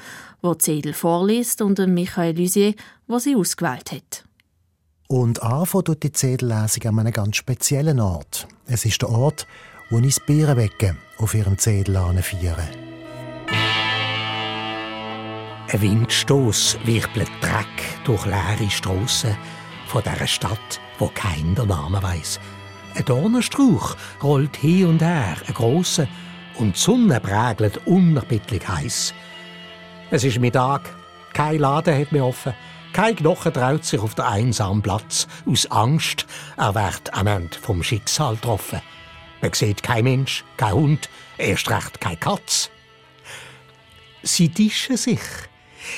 der 0.43 0.59
Zedel 0.59 0.93
vorliest, 0.93 1.61
und 1.61 1.77
dem 1.77 1.93
Michael 1.93 2.37
Lusier, 2.37 2.73
der 3.07 3.19
sie 3.19 3.35
ausgewählt 3.35 3.91
hat. 3.91 4.25
Und 5.11 5.43
anfangen 5.43 5.83
tut 5.83 6.03
die 6.03 6.13
Zedellesung 6.13 6.85
an 6.85 6.99
einem 6.99 7.11
ganz 7.11 7.35
speziellen 7.35 7.99
Ort. 7.99 8.47
Es 8.65 8.85
ist 8.85 9.01
der 9.01 9.09
Ort, 9.09 9.45
wo 9.89 9.99
ich 9.99 10.15
das 10.15 10.25
Bierenbecken 10.25 10.97
auf 11.17 11.33
ihrem 11.33 11.57
Zedel 11.57 11.95
feiern. 12.21 12.69
Ein 15.67 15.81
Windstoß 15.81 16.77
wirbelt 16.85 17.29
Dreck 17.41 17.65
durch 18.05 18.25
leere 18.25 18.69
Strassen 18.69 19.35
von 19.87 20.01
dieser 20.01 20.27
Stadt, 20.27 20.79
wo 20.97 21.11
kein 21.13 21.55
der 21.55 21.65
Name 21.65 22.01
weiß. 22.01 22.39
Ein 22.95 23.03
Dornenstrauch 23.03 23.97
rollt 24.23 24.55
hier 24.55 24.87
und 24.87 25.01
her, 25.01 25.35
ein 25.45 25.53
grosser, 25.53 26.07
und 26.57 26.77
die 26.77 26.79
Sonne 26.79 27.19
prägelt 27.19 27.85
unerbittlich 27.85 28.65
heiß. 28.65 29.13
Es 30.09 30.23
ist 30.23 30.39
Mittag, 30.39 30.83
kein 31.33 31.59
Laden 31.59 31.99
hat 31.99 32.13
mehr 32.13 32.23
offen. 32.23 32.53
Kein 32.93 33.15
Knochen 33.15 33.53
traut 33.53 33.85
sich 33.85 34.01
auf 34.01 34.15
den 34.15 34.25
einsamen 34.25 34.81
Platz, 34.81 35.27
aus 35.45 35.65
Angst, 35.71 36.25
er 36.57 36.75
wird 36.75 37.13
am 37.13 37.27
Ende 37.27 37.57
vom 37.57 37.83
Schicksal 37.83 38.35
getroffen. 38.35 38.81
Man 39.41 39.53
sieht 39.53 39.81
kein 39.81 40.03
Mensch, 40.03 40.43
kein 40.57 40.73
Hund, 40.73 41.09
erst 41.37 41.69
recht 41.69 42.01
kein 42.01 42.19
Katz. 42.19 42.69
Sie 44.23 44.49
tischen 44.49 44.97
sich. 44.97 45.21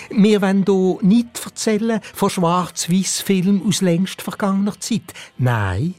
Wir 0.09 0.41
wollen 0.41 0.65
hier 0.65 0.97
nicht 1.01 1.43
erzählen 1.43 1.99
von 2.13 2.29
Schwarz-Weiß-Filmen 2.29 3.65
aus 3.67 3.81
längst 3.81 4.21
vergangener 4.21 4.79
Zeit. 4.79 5.13
Nein, 5.37 5.95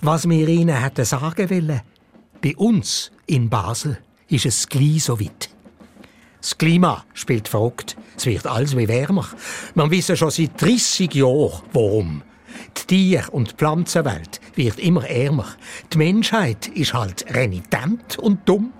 was 0.00 0.28
wir 0.28 0.48
ihnen 0.48 0.76
hätten 0.76 1.04
sagen 1.04 1.50
wollen, 1.50 1.82
bei 2.42 2.56
uns 2.56 3.12
in 3.26 3.50
Basel 3.50 3.98
ist 4.28 4.46
es 4.46 4.66
gleich 4.66 5.04
so 5.04 5.20
weit. 5.20 5.50
Das 6.40 6.56
Klima 6.56 7.04
spielt 7.12 7.48
verrückt. 7.48 7.96
Es 8.16 8.26
wird 8.26 8.46
alles 8.46 8.76
wie 8.76 8.88
wärmer. 8.88 9.28
Man 9.74 9.90
weiß 9.92 10.18
schon 10.18 10.30
seit 10.30 10.60
30 10.60 11.14
Jahren, 11.14 11.62
warum. 11.72 12.22
Die 12.76 12.86
Tier- 12.86 13.32
und 13.32 13.52
Pflanzenwelt 13.52 14.40
wird 14.54 14.78
immer 14.78 15.08
ärmer. 15.08 15.46
Die 15.92 15.98
Menschheit 15.98 16.68
ist 16.68 16.94
halt 16.94 17.26
renitent 17.34 18.18
und 18.18 18.48
dumm. 18.48 18.72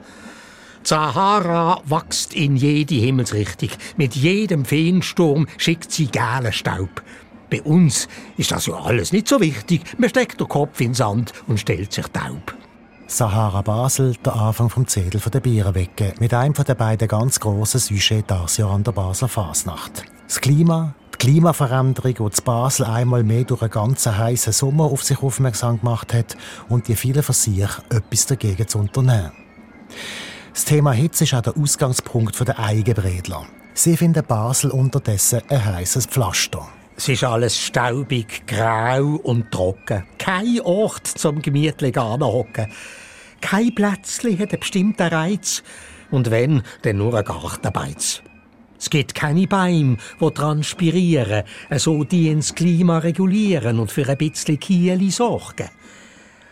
Die 0.82 0.88
Sahara 0.88 1.82
wächst 1.84 2.34
in 2.34 2.56
jede 2.56 2.94
Himmelsrichtung. 2.94 3.70
Mit 3.96 4.14
jedem 4.16 4.64
Feensturm 4.64 5.46
schickt 5.58 5.92
sie 5.92 6.06
gelben 6.06 6.52
Staub. 6.52 7.02
Bei 7.50 7.60
uns 7.62 8.08
ist 8.36 8.52
das 8.52 8.66
ja 8.66 8.74
alles 8.74 9.12
nicht 9.12 9.28
so 9.28 9.40
wichtig. 9.40 9.82
Man 9.98 10.08
steckt 10.08 10.40
den 10.40 10.48
Kopf 10.48 10.80
in 10.80 10.88
den 10.88 10.94
Sand 10.94 11.32
und 11.48 11.60
stellt 11.60 11.92
sich 11.92 12.06
taub. 12.06 12.54
Sahara 13.10 13.60
Basel, 13.62 14.14
der 14.24 14.36
Anfang 14.36 14.70
vom 14.70 14.86
Zedel 14.86 15.20
der 15.20 15.40
Bierenwecke, 15.40 16.14
mit 16.20 16.32
einem 16.32 16.54
von 16.54 16.64
den 16.64 16.76
beiden 16.76 17.08
ganz 17.08 17.40
grossen 17.40 17.80
Sujets 17.80 18.28
dieses 18.28 18.56
Jahr 18.58 18.70
an 18.70 18.84
der 18.84 18.92
Basler 18.92 19.26
Fasnacht. 19.26 20.04
Das 20.28 20.40
Klima, 20.40 20.94
die 21.14 21.18
Klimaveränderung, 21.18 22.14
die 22.14 22.30
zu 22.30 22.42
Basel 22.42 22.86
einmal 22.86 23.24
mehr 23.24 23.42
durch 23.42 23.62
einen 23.62 23.72
ganzen 23.72 24.16
heißen 24.16 24.52
Sommer 24.52 24.84
auf 24.84 25.02
sich 25.02 25.20
aufmerksam 25.24 25.80
gemacht 25.80 26.14
hat 26.14 26.36
und 26.68 26.86
die 26.86 26.94
vielen 26.94 27.24
Versuche, 27.24 27.82
etwas 27.90 28.26
dagegen 28.26 28.68
zu 28.68 28.78
unternehmen. 28.78 29.32
Das 30.54 30.64
Thema 30.64 30.92
Hitze 30.92 31.24
ist 31.24 31.34
auch 31.34 31.42
der 31.42 31.56
Ausgangspunkt 31.56 32.38
der 32.46 32.60
Eigenbredler. 32.60 33.44
Sie 33.74 33.96
finden 33.96 34.24
Basel 34.24 34.70
unterdessen 34.70 35.42
ein 35.48 35.64
heißes 35.64 36.06
Pflaster. 36.06 36.68
Es 36.96 37.08
ist 37.08 37.24
alles 37.24 37.58
staubig, 37.58 38.46
grau 38.46 39.18
und 39.22 39.50
trocken. 39.50 40.04
Kein 40.18 40.60
Ort 40.60 41.08
zum 41.08 41.42
gemütlich 41.42 41.98
anhocken. 41.98 42.68
Kein 43.40 43.74
Plätzchen 43.74 44.38
hat 44.38 44.50
einen 44.50 44.60
bestimmten 44.60 45.02
Reiz. 45.08 45.62
Und 46.10 46.30
wenn, 46.30 46.62
dann 46.82 46.98
nur 46.98 47.14
ein 47.14 47.24
Gartenbeiz. 47.24 48.22
Es 48.78 48.88
gibt 48.88 49.14
keine 49.14 49.46
Bäume, 49.46 49.98
die 50.20 50.30
transpirieren, 50.30 51.44
so 51.76 52.02
die 52.02 52.28
ins 52.28 52.54
Klima 52.54 52.98
regulieren 52.98 53.78
und 53.78 53.92
für 53.92 54.08
ein 54.08 54.16
bisschen 54.16 54.58
Kieli 54.58 55.10
sorgen. 55.10 55.68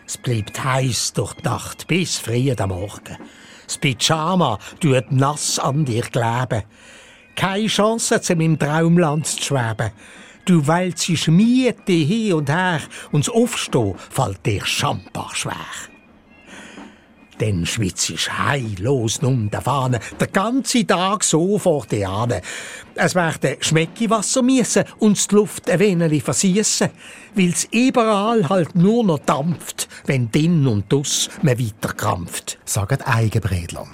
Es 0.05 0.17
bleibt 0.17 0.63
heiß 0.63 1.13
durch 1.13 1.33
die 1.33 1.43
Nacht 1.43 1.87
bis 1.87 2.17
früh 2.17 2.53
am 2.55 2.69
Morgen. 2.69 3.17
Das 3.65 3.77
Pyjama 3.77 4.59
tut 4.79 5.11
nass 5.11 5.59
an 5.59 5.85
dir 5.85 6.03
kleben. 6.03 6.63
Keine 7.35 7.67
Chance, 7.67 8.21
zu 8.21 8.35
meinem 8.35 8.57
Traumland 8.57 9.27
zu 9.27 9.43
schweben. 9.43 9.91
Du 10.45 10.65
wälzest 10.67 11.27
Miete 11.27 11.93
hin 11.93 12.33
und 12.33 12.49
her 12.49 12.81
und 13.11 13.27
das 13.27 13.33
Aufstehen 13.33 13.95
fällt 14.09 14.45
dir 14.45 14.65
schambar 14.65 15.29
schwer. 15.33 15.53
Dann 17.39 17.65
schwitzt 17.65 18.09
heillos 18.37 19.19
um 19.19 19.49
der 19.49 19.61
Fahne, 19.61 19.99
der 20.19 20.27
ganze 20.27 20.85
Tag 20.85 21.23
so 21.23 21.57
vor 21.57 21.85
dir 21.85 22.09
an. 22.09 22.33
Es 22.95 23.15
werden 23.15 23.55
Schmeckiwasser 23.61 24.41
miesen 24.41 24.83
und 24.99 25.31
die 25.31 25.35
Luft 25.35 25.69
ein 25.69 25.79
wenig 25.79 26.21
versiessen, 26.21 26.89
weil's 27.35 27.67
überall 27.71 28.47
halt 28.49 28.75
nur 28.75 29.05
noch 29.05 29.19
dampft, 29.19 29.87
wenn 30.05 30.29
din 30.29 30.67
und 30.67 30.91
dus 30.91 31.29
man 31.41 31.57
weiter 31.57 31.93
krampft. 31.93 32.59
Sagen 32.65 33.01
Eigenbredler. 33.01 33.87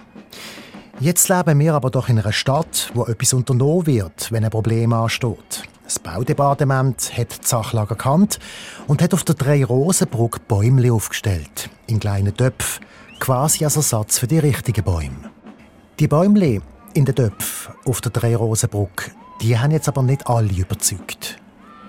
Jetzt 1.00 1.30
leben 1.30 1.60
wir 1.60 1.75
aber 1.75 1.92
doch 1.92 2.10
in 2.10 2.18
einer 2.18 2.32
Stadt, 2.32 2.90
wo 2.96 3.06
etwas 3.06 3.34
unternommen 3.34 3.86
wird, 3.86 4.32
wenn 4.32 4.44
ein 4.44 4.50
Problem 4.50 4.92
ansteht. 4.94 5.64
Das 5.84 6.00
Baudepartement 6.00 7.16
hat 7.16 7.44
die 7.44 7.48
Sachlage 7.48 7.92
erkannt 7.92 8.40
und 8.88 9.04
hat 9.04 9.14
auf 9.14 9.24
der 9.24 9.36
Drei-Rosen-Brücke 9.36 10.40
Bäume 10.48 10.92
aufgestellt, 10.92 11.70
in 11.86 12.00
kleinen 12.00 12.36
Töpfen, 12.36 12.84
quasi 13.19 13.63
als 13.63 13.75
Ersatz 13.75 14.19
für 14.19 14.27
die 14.27 14.39
richtigen 14.39 14.84
Bäume. 14.84 15.31
Die 16.00 16.07
Bäume 16.07 16.62
in 16.93 17.05
den 17.05 17.15
Töpfen 17.15 17.74
auf 17.86 18.01
der 18.01 18.12
Drei-Rosen-Brücke, 18.12 19.12
die 19.41 19.57
haben 19.57 19.72
jetzt 19.72 19.88
aber 19.88 20.03
nicht 20.03 20.27
alle 20.27 20.53
überzeugt. 20.53 21.38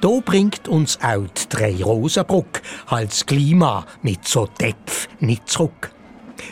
Da 0.00 0.20
bringt 0.24 0.68
uns 0.68 0.98
auch 1.02 1.26
die 1.26 1.48
Drei-Rosen-Brücke 1.48 2.60
das 2.90 3.26
Klima 3.26 3.86
mit 4.02 4.26
so 4.26 4.46
Töpfen 4.46 5.10
nicht 5.20 5.48
zurück. 5.48 5.90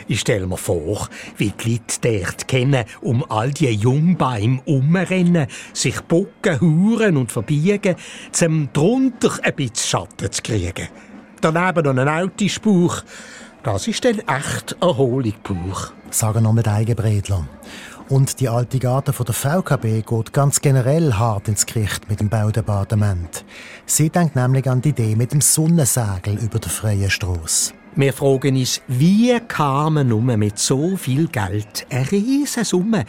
Ich 0.07 0.19
stell 0.19 0.45
mir 0.47 0.57
vor, 0.57 1.07
wie 1.37 1.51
die 1.51 1.73
Leute 1.73 2.21
dort 2.23 2.47
kennen, 2.47 2.85
um 3.01 3.23
all 3.29 3.51
die 3.51 3.69
Jungbäume 3.69 4.61
umrennen, 4.65 5.47
sich 5.73 6.01
bucken, 6.01 6.59
huren 6.59 7.17
und 7.17 7.31
verbiegen, 7.31 7.95
zum 8.31 8.69
drunter 8.73 9.31
ein 9.43 9.55
bisschen 9.55 9.75
Schatten 9.75 10.31
zu 10.31 10.41
kriegen. 10.41 10.87
Daneben 11.41 11.95
noch 11.95 12.01
ein 12.01 12.09
Autospur. 12.09 13.03
Das 13.65 13.87
ist 13.87 14.05
dann 14.05 14.19
echt 14.19 14.77
Erholung 14.79 15.33
pur. 15.41 15.89
Sagen 16.11 16.43
noch 16.43 16.53
mit 16.53 16.67
Eigenbredler. 16.67 17.47
Und 18.09 18.39
die 18.39 18.47
alte 18.47 18.77
Garten 18.77 19.11
von 19.11 19.25
der 19.25 19.33
VKB 19.33 20.05
geht 20.05 20.33
ganz 20.33 20.61
generell 20.61 21.11
hart 21.13 21.47
ins 21.47 21.65
Gericht 21.65 22.07
mit 22.07 22.19
dem 22.19 22.29
Baudepartement. 22.29 23.43
Sie 23.87 24.11
denkt 24.11 24.35
nämlich 24.35 24.69
an 24.69 24.81
die 24.81 24.89
Idee 24.89 25.15
mit 25.15 25.31
dem 25.31 25.41
Sonnensegel 25.41 26.37
über 26.43 26.59
der 26.59 26.69
freien 26.69 27.09
Strasse. 27.09 27.73
Wir 27.95 28.13
fragen 28.13 28.55
uns, 28.55 28.83
wie 28.87 29.39
kann 29.47 29.93
man 29.93 30.09
nur 30.09 30.21
mit 30.21 30.59
so 30.59 30.95
viel 30.95 31.27
Geld 31.27 31.87
eine 31.89 32.11
riesige 32.11 32.65
Summe 32.65 33.05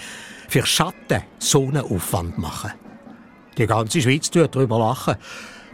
für 0.49 0.65
Schatten 0.65 1.23
so 1.39 1.65
einen 1.65 1.85
Aufwand 1.85 2.39
machen? 2.39 2.71
Die 3.59 3.67
ganze 3.67 4.01
Schweiz 4.01 4.31
tut 4.31 4.57
darüber 4.57 4.79
lachen. 4.79 5.17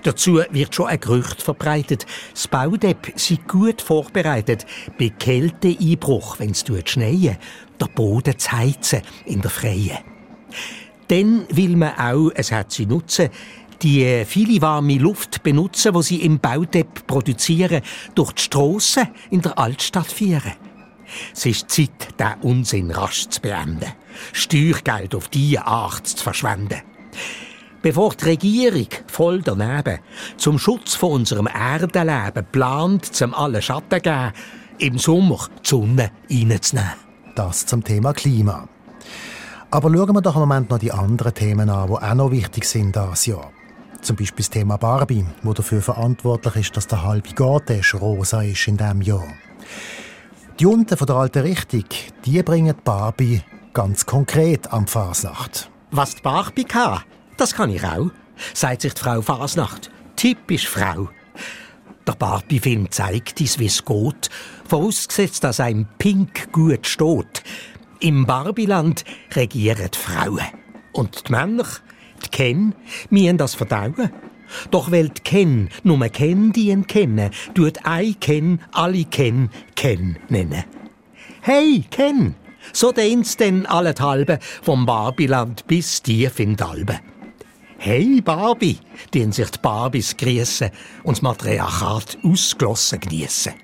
Dazu 0.02 0.40
wird 0.50 0.74
schon 0.74 0.86
ein 0.86 1.00
Gerücht 1.00 1.42
verbreitet. 1.42 2.06
Das 2.32 2.48
Baudepp 2.48 3.12
sei 3.16 3.38
gut 3.46 3.80
vorbereitet, 3.80 4.66
bei 4.98 5.10
Kälteeinbruch, 5.10 6.40
wenn 6.40 6.50
es 6.50 6.64
schneien, 6.86 7.36
der 7.80 7.86
Boden 7.86 8.38
zu 8.38 8.52
heizen 8.52 9.02
in 9.26 9.40
der 9.40 9.50
Freie. 9.50 9.98
Dann 11.08 11.46
will 11.50 11.76
man 11.76 11.98
auch, 11.98 12.30
es 12.34 12.50
hat 12.50 12.72
sie 12.72 12.86
nutzen, 12.86 13.28
die 13.82 14.24
viele 14.24 14.62
warme 14.62 14.98
Luft 14.98 15.42
benutzen, 15.42 15.92
die 15.92 16.02
sie 16.02 16.22
im 16.22 16.38
Baudepp 16.38 17.06
produzieren, 17.06 17.82
durch 18.14 18.32
die 18.32 18.42
Strassen 18.42 19.08
in 19.30 19.42
der 19.42 19.58
Altstadt 19.58 20.10
führen. 20.10 20.52
Es 21.34 21.46
ist 21.46 21.70
Zeit, 21.70 22.08
diesen 22.18 22.40
Unsinn 22.42 22.90
rasch 22.90 23.28
zu 23.28 23.40
beenden. 23.40 23.92
Steuergeld 24.32 25.14
auf 25.14 25.28
diese 25.28 25.66
Art 25.66 26.06
zu 26.06 26.22
verschwenden. 26.22 26.80
Bevor 27.82 28.14
die 28.14 28.24
Regierung 28.26 28.86
voll 29.08 29.42
daneben 29.42 29.98
zum 30.36 30.58
Schutz 30.58 30.94
von 30.94 31.12
unserem 31.12 31.48
Erdenleben 31.48 32.46
plant, 32.52 33.06
zum 33.06 33.34
alle 33.34 33.60
Schatten 33.60 34.00
geben, 34.00 34.32
im 34.78 34.98
Sommer 34.98 35.48
die 35.64 35.68
Sonne 35.68 36.12
reinzunehmen. 36.30 36.92
Das 37.34 37.66
zum 37.66 37.82
Thema 37.82 38.12
Klima. 38.12 38.68
Aber 39.70 39.90
schauen 39.90 40.14
wir 40.14 40.20
doch 40.20 40.36
im 40.36 40.42
Moment 40.42 40.70
noch 40.70 40.78
die 40.78 40.92
anderen 40.92 41.34
Themen 41.34 41.70
an, 41.70 41.88
die 41.88 41.94
auch 41.94 42.14
noch 42.14 42.30
wichtig 42.30 42.66
sind 42.66 42.94
dieses 42.94 43.26
Jahr. 43.26 43.50
Zum 44.00 44.16
Beispiel 44.16 44.44
das 44.44 44.50
Thema 44.50 44.76
Barbie, 44.76 45.24
wo 45.42 45.52
dafür 45.52 45.80
verantwortlich 45.80 46.56
ist, 46.56 46.76
dass 46.76 46.86
der 46.86 47.02
halbe 47.02 47.32
Gartisch 47.34 47.94
rosa 47.94 48.42
ist 48.42 48.68
in 48.68 48.76
diesem 48.76 49.02
Jahr. 49.02 49.26
Die 50.60 50.66
Unten 50.66 50.96
von 50.96 51.06
der 51.06 51.16
alten 51.16 51.42
Richtung, 51.42 51.84
die 52.24 52.42
bringen 52.42 52.76
Barbie 52.84 53.42
ganz 53.72 54.06
konkret 54.06 54.72
am 54.72 54.86
Fasnacht. 54.86 55.70
Was 55.90 56.16
die 56.16 56.22
Barbie 56.22 56.64
kann, 56.64 57.00
das 57.36 57.54
kann 57.54 57.70
ich 57.70 57.84
auch, 57.84 58.10
sagt 58.54 58.82
sich 58.82 58.94
die 58.94 59.00
Frau 59.00 59.22
Fasnacht. 59.22 59.90
Typisch 60.16 60.68
Frau. 60.68 61.08
Der 62.06 62.12
Barbie-Film 62.12 62.90
zeigt 62.90 63.40
uns, 63.40 63.58
wie 63.58 63.66
es 63.66 63.84
geht, 63.84 64.30
vorausgesetzt, 64.68 65.44
dass 65.44 65.60
ein 65.60 65.86
Pink 65.98 66.52
gut 66.52 66.86
steht. 66.86 67.42
Im 68.00 68.26
Barbieland 68.26 69.04
regieren 69.34 69.88
die 69.92 69.98
Frauen. 69.98 70.46
Und 70.92 71.28
die 71.28 71.32
Männer, 71.32 71.66
die 72.24 72.28
Ken, 72.28 72.74
müssen 73.10 73.38
das 73.38 73.54
verdauen. 73.54 74.10
Doch 74.70 74.90
weil 74.90 75.08
die 75.08 75.22
Ken 75.22 75.68
nur 75.82 76.08
Ken 76.08 76.52
die 76.52 76.76
kennen, 76.82 77.30
tut 77.54 77.84
ein 77.84 78.18
Ken 78.20 78.60
alle 78.72 79.04
Ken 79.04 79.50
Ken 79.76 80.18
nennen. 80.28 80.64
Hey, 81.40 81.84
Ken! 81.90 82.34
So 82.72 82.92
dehn's 82.92 83.36
denn 83.36 83.66
allenthalben 83.66 84.38
vom 84.62 84.86
Barbieland 84.86 85.66
bis 85.66 86.02
tief 86.02 86.38
in 86.38 86.56
die 86.56 86.62
Alben. 86.62 87.11
Hey 87.84 88.20
Barbie, 88.20 88.78
den 89.12 89.32
sich 89.32 89.50
die 89.50 89.58
Barbies 89.58 90.16
griessen 90.16 90.70
und 91.02 91.16
das 91.16 91.22
Matriarchat 91.22 92.16
ausgelassen 92.22 93.00
geniessen. 93.00 93.54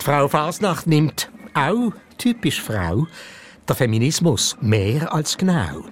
Die 0.00 0.04
Frau 0.04 0.28
Fasnacht 0.28 0.86
nimmt 0.86 1.32
auch 1.52 1.90
typisch 2.16 2.62
Frau 2.62 3.08
der 3.66 3.74
Feminismus 3.74 4.56
mehr 4.60 5.12
als 5.12 5.36
genau. 5.36 5.82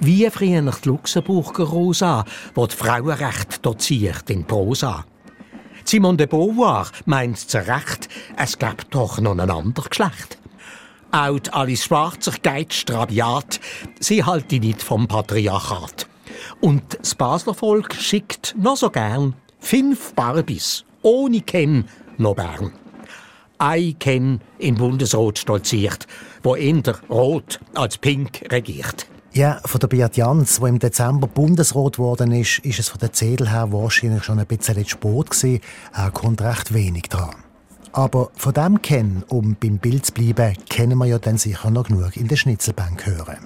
Wie 0.00 0.28
früher 0.28 0.60
die 0.60 0.88
Luxemburger 0.88 1.62
Rosa, 1.62 2.24
wo 2.56 2.66
die 2.66 2.74
Frauenrecht 2.74 3.64
doziert 3.64 4.28
in 4.28 4.44
Prosa. 4.44 5.04
Simone 5.84 6.16
de 6.16 6.26
Beauvoir 6.26 6.90
meint 7.04 7.38
zu 7.38 7.58
Recht, 7.58 8.08
es 8.36 8.58
gibt 8.58 8.92
doch 8.92 9.20
noch 9.20 9.38
ein 9.38 9.50
anderes 9.50 9.88
Geschlecht. 9.88 10.35
Auch 11.12 11.38
die 11.38 11.52
Alice 11.52 11.84
Schwarzer 11.84 12.32
geht 12.42 12.74
strabiat, 12.74 13.60
sie 14.00 14.24
halte 14.24 14.58
nicht 14.58 14.82
vom 14.82 15.08
Patriarchat. 15.08 16.06
Und 16.60 16.82
das 17.00 17.14
Basler 17.14 17.54
Volk 17.54 17.94
schickt 17.94 18.54
noch 18.58 18.76
so 18.76 18.90
gern 18.90 19.34
fünf 19.58 20.14
Barbies, 20.14 20.84
ohne 21.02 21.40
Ken, 21.40 21.86
noch 22.18 22.34
Bern. 22.34 22.72
Ein 23.58 23.98
Ken 23.98 24.40
im 24.58 24.74
Bundesrat 24.74 25.38
stolziert, 25.38 26.06
wo 26.42 26.54
eher 26.54 27.00
rot 27.08 27.58
als 27.74 27.96
pink 27.98 28.44
regiert. 28.50 29.06
Ja, 29.32 29.60
von 29.64 29.80
der 29.80 29.88
Beat 29.88 30.16
Jans, 30.16 30.60
die 30.60 30.66
im 30.66 30.78
Dezember 30.78 31.26
Bundesrat 31.26 31.96
geworden 31.96 32.32
ist, 32.32 32.58
ist 32.60 32.78
es 32.78 32.88
von 32.88 33.00
der 33.00 33.12
Zedel 33.12 33.50
her 33.50 33.70
wahrscheinlich 33.70 34.24
schon 34.24 34.38
ein 34.38 34.46
bisschen 34.46 34.82
zu 34.84 34.90
spät 34.90 35.30
gewesen. 35.30 35.60
Er 35.92 36.10
kommt 36.10 36.40
recht 36.40 36.72
wenig 36.72 37.04
dran. 37.04 37.45
Aber 37.96 38.28
von 38.34 38.52
dem 38.52 38.82
kennen, 38.82 39.24
um 39.28 39.56
beim 39.58 39.78
Bild 39.78 40.04
zu 40.04 40.12
bleiben, 40.12 40.54
kennen 40.68 40.98
wir 40.98 41.06
ja 41.06 41.18
dann 41.18 41.38
sicher 41.38 41.70
noch 41.70 41.84
genug 41.84 42.14
in 42.18 42.28
der 42.28 42.36
Schnitzelbank 42.36 43.06
hören. 43.06 43.38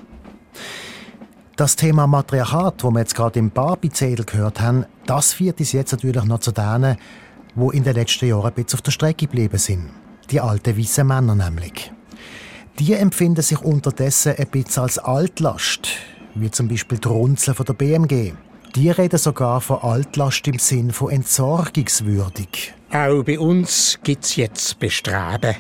Das 1.54 1.76
Thema 1.76 2.08
Matriarchat, 2.08 2.82
wo 2.82 2.90
wir 2.90 2.98
jetzt 2.98 3.14
gerade 3.14 3.38
im 3.38 3.52
Barbie-Zedel 3.52 4.24
gehört 4.24 4.60
haben, 4.60 4.86
das 5.06 5.34
führt 5.34 5.60
uns 5.60 5.70
jetzt 5.70 5.92
natürlich 5.92 6.24
noch 6.24 6.40
zu 6.40 6.50
denen, 6.50 6.96
wo 7.54 7.70
in 7.70 7.84
den 7.84 7.94
letzten 7.94 8.26
Jahren 8.26 8.46
ein 8.46 8.54
bisschen 8.54 8.78
auf 8.78 8.82
der 8.82 8.90
Strecke 8.90 9.26
geblieben 9.26 9.58
sind. 9.58 9.90
Die 10.30 10.40
alten 10.40 10.76
weißen 10.76 11.06
Männer 11.06 11.36
nämlich. 11.36 11.92
Die 12.80 12.94
empfinden 12.94 13.42
sich 13.42 13.60
unterdessen 13.60 14.34
ein 14.36 14.48
bisschen 14.48 14.82
als 14.82 14.98
Altlast, 14.98 15.90
wie 16.34 16.50
zum 16.50 16.66
Beispiel 16.66 16.98
die 16.98 17.06
Runzeln 17.06 17.54
von 17.54 17.66
der 17.66 17.74
BMG. 17.74 18.32
Die 18.76 18.88
reden 18.90 19.18
sogar 19.18 19.60
von 19.60 19.78
Altlast 19.78 20.46
im 20.46 20.60
Sinn 20.60 20.92
von 20.92 21.10
entsorgungswürdig. 21.10 22.72
Auch 22.92 23.24
bei 23.24 23.38
uns 23.38 23.98
gibt 24.04 24.24
es 24.24 24.36
jetzt 24.36 24.78
Bestreben, 24.78 25.56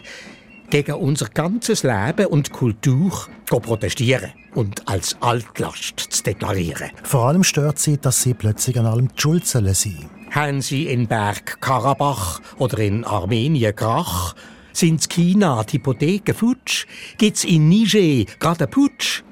gegen 0.70 0.94
unser 0.94 1.26
ganzes 1.26 1.82
Leben 1.82 2.26
und 2.26 2.52
Kultur 2.52 3.26
zu 3.46 3.58
protestieren 3.58 4.30
und 4.54 4.86
als 4.88 5.16
Altlast 5.20 5.98
zu 5.98 6.22
deklarieren. 6.22 6.90
Vor 7.02 7.26
allem 7.26 7.42
stört 7.42 7.80
sie, 7.80 7.98
dass 7.98 8.22
sie 8.22 8.34
plötzlich 8.34 8.78
an 8.78 8.86
allem 8.86 9.08
die 9.08 9.20
Schuld 9.20 9.44
sollen 9.44 9.74
sein. 9.74 10.08
Haben 10.30 10.62
sie 10.62 10.86
in 10.86 11.08
Berg 11.08 11.60
Karabach 11.60 12.40
oder 12.58 12.78
in 12.78 13.04
Armenien 13.04 13.74
Krach? 13.74 14.36
Sind 14.72 15.08
China 15.10 15.64
die 15.64 15.78
Hypotheken 15.78 16.32
futsch? 16.32 16.86
Gibt's 17.18 17.42
in 17.42 17.68
Niger 17.68 18.32
gerade 18.38 18.68
Putsch? 18.68 19.24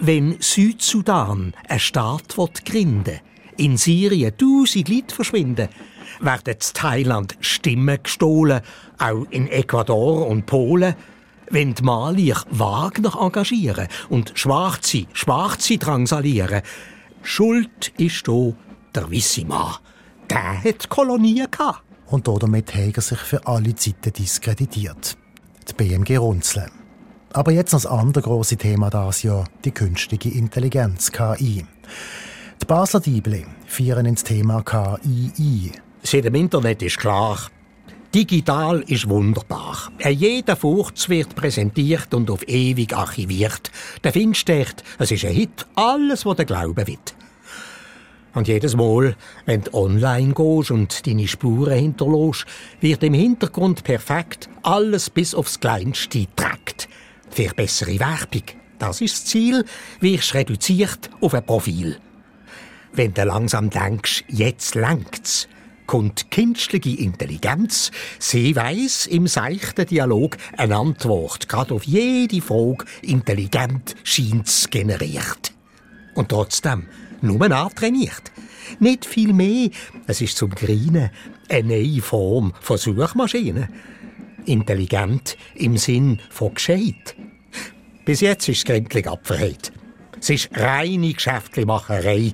Wenn 0.00 0.36
Südsudan 0.38 1.54
ein 1.68 1.80
Staat 1.80 2.36
gründen 2.64 3.18
in 3.56 3.76
Syrien 3.76 4.36
tausend 4.38 4.88
Leute 4.88 5.12
verschwinden, 5.12 5.68
werden 6.20 6.54
in 6.54 6.60
Thailand 6.72 7.36
Stimmen 7.40 7.98
gestohlen, 8.00 8.60
auch 8.98 9.26
in 9.30 9.48
Ecuador 9.48 10.28
und 10.28 10.46
Polen. 10.46 10.94
Wenn 11.50 11.74
die 11.74 11.82
Mali 11.82 12.32
Wagner 12.50 13.20
engagieren 13.20 13.88
und 14.08 14.32
Schwarze, 14.36 15.06
Schwarze 15.14 15.78
drangsalieren, 15.78 16.62
Schuld 17.22 17.92
ist 17.98 18.24
hier 18.26 18.54
der 18.94 19.10
Wissima. 19.10 19.80
Der 20.30 20.62
hat 20.62 20.88
Kolonien 20.88 21.50
gehabt. 21.50 21.82
Und 22.06 22.28
damit 22.28 22.72
hat 22.72 22.96
er 22.96 23.02
sich 23.02 23.18
für 23.18 23.44
alle 23.46 23.74
Zeiten 23.74 24.12
diskreditiert. 24.12 25.16
Die 25.68 25.72
BMG 25.74 26.18
Runzeln. 26.18 26.77
Aber 27.32 27.52
jetzt 27.52 27.72
noch 27.72 27.82
das 27.82 27.90
andere 27.90 28.22
große 28.22 28.56
Thema 28.56 28.90
das 28.90 29.22
Jahr, 29.22 29.44
die 29.64 29.70
künstliche 29.70 30.30
Intelligenz, 30.30 31.12
KI. 31.12 31.64
Die 32.60 32.66
Basler 32.66 33.00
Diebli 33.00 33.46
feiern 33.66 34.06
ins 34.06 34.24
Thema 34.24 34.62
KI 34.62 35.72
Seit 36.02 36.24
dem 36.24 36.34
Internet 36.34 36.82
ist 36.82 36.98
klar, 36.98 37.38
Digital 38.14 38.80
ist 38.86 39.08
wunderbar. 39.08 39.92
Jeder 40.08 40.56
Furz 40.56 41.10
wird 41.10 41.34
präsentiert 41.34 42.14
und 42.14 42.30
auf 42.30 42.48
ewig 42.48 42.96
archiviert. 42.96 43.70
Der 44.02 44.12
findest 44.12 44.48
echt, 44.48 44.82
es 44.98 45.10
ist 45.10 45.26
ein 45.26 45.34
Hit, 45.34 45.66
alles, 45.74 46.24
was 46.24 46.36
der 46.36 46.46
Glauben 46.46 46.86
wird. 46.86 47.14
Und 48.32 48.48
jedes 48.48 48.76
Mal, 48.76 49.16
wenn 49.44 49.62
du 49.62 49.74
online 49.74 50.32
gehst 50.32 50.70
und 50.70 51.06
deine 51.06 51.28
Spuren 51.28 51.78
hinterlässt, 51.78 52.46
wird 52.80 53.02
im 53.02 53.12
Hintergrund 53.12 53.84
perfekt 53.84 54.48
alles 54.62 55.10
bis 55.10 55.34
aufs 55.34 55.60
Kleinste 55.60 56.20
getrackt. 56.20 56.88
Für 57.30 57.54
bessere 57.54 57.98
Werbung. 57.98 58.42
Das 58.78 59.00
ist 59.00 59.14
das 59.14 59.24
Ziel, 59.26 59.64
wirst 60.00 60.34
reduziert 60.34 61.10
auf 61.20 61.34
ein 61.34 61.44
Profil. 61.44 61.98
Wenn 62.92 63.12
du 63.12 63.24
langsam 63.24 63.70
denkst, 63.70 64.24
jetzt 64.28 64.74
längt's, 64.74 65.48
kommt 65.86 66.30
künstliche 66.30 67.00
Intelligenz. 67.00 67.90
Sie 68.18 68.54
weiß 68.54 69.06
im 69.06 69.26
seichten 69.26 69.86
Dialog 69.86 70.36
eine 70.56 70.76
Antwort, 70.76 71.48
gerade 71.48 71.74
auf 71.74 71.84
jede 71.84 72.40
Frage 72.40 72.84
intelligent 73.02 73.96
scheint's 74.04 74.68
generiert. 74.70 75.52
Und 76.14 76.28
trotzdem 76.28 76.86
nur 77.20 77.50
antrainiert. 77.50 78.32
Nicht 78.80 79.06
viel 79.06 79.32
mehr. 79.32 79.70
Es 80.06 80.20
ist 80.20 80.36
zum 80.36 80.50
Greinen 80.50 81.10
eine 81.48 81.68
neue 81.68 82.02
Form 82.02 82.52
von 82.60 82.76
Suchmaschine. 82.76 83.68
Intelligent 84.48 85.36
im 85.54 85.76
Sinn 85.76 86.20
von 86.30 86.54
gescheit. 86.54 87.14
Bis 88.04 88.20
jetzt 88.20 88.48
ist 88.48 88.58
es 88.58 88.64
gründlich 88.64 89.08
abverhält. 89.08 89.72
Es 90.20 90.30
ist 90.30 90.48
reine 90.52 91.12
Geschäftlichmacherei 91.12 92.32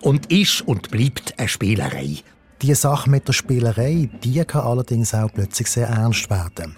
und 0.00 0.32
ist 0.32 0.62
und 0.62 0.90
bleibt 0.90 1.38
eine 1.38 1.48
Spielerei. 1.48 2.18
Die 2.62 2.74
Sache 2.74 3.10
mit 3.10 3.28
der 3.28 3.34
Spielerei, 3.34 4.08
die 4.24 4.42
kann 4.44 4.62
allerdings 4.62 5.12
auch 5.12 5.30
plötzlich 5.32 5.68
sehr 5.68 5.88
ernst 5.88 6.30
werden. 6.30 6.76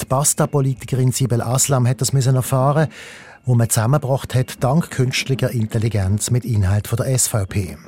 Die 0.00 0.04
Basta-Politikerin 0.04 1.12
Sibel 1.12 1.40
Aslam 1.40 1.86
hat 1.86 2.02
das 2.02 2.12
müssen 2.12 2.36
erfahren, 2.36 2.88
wo 3.46 3.54
man 3.54 3.70
zusammengebracht 3.70 4.34
hat 4.34 4.62
dank 4.62 4.90
künstlicher 4.90 5.50
Intelligenz 5.50 6.30
mit 6.30 6.44
Inhalt 6.44 6.88
von 6.88 6.98
der 6.98 7.18
SVP. 7.18 7.78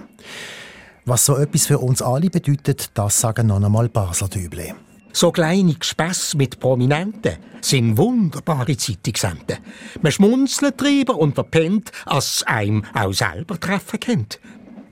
Was 1.04 1.26
so 1.26 1.36
etwas 1.36 1.66
für 1.66 1.78
uns 1.78 2.00
alle 2.00 2.30
bedeutet, 2.30 2.90
das 2.94 3.20
sagen 3.20 3.48
noch 3.48 3.62
einmal 3.62 3.88
Basler 3.88 4.28
Düble. 4.28 4.74
So 5.12 5.32
kleine 5.32 5.74
Gespässe 5.74 6.36
mit 6.36 6.60
Prominenten 6.60 7.36
sind 7.60 7.96
wunderbare 7.96 8.76
Zeitungsenden. 8.76 9.58
Man 10.02 10.12
schmunzelt 10.12 10.80
drüber 10.80 11.16
und 11.16 11.34
verpennt, 11.34 11.90
als 12.06 12.42
einem 12.46 12.84
auch 12.94 13.12
selber 13.12 13.58
treffen 13.58 14.00
kennt. 14.00 14.40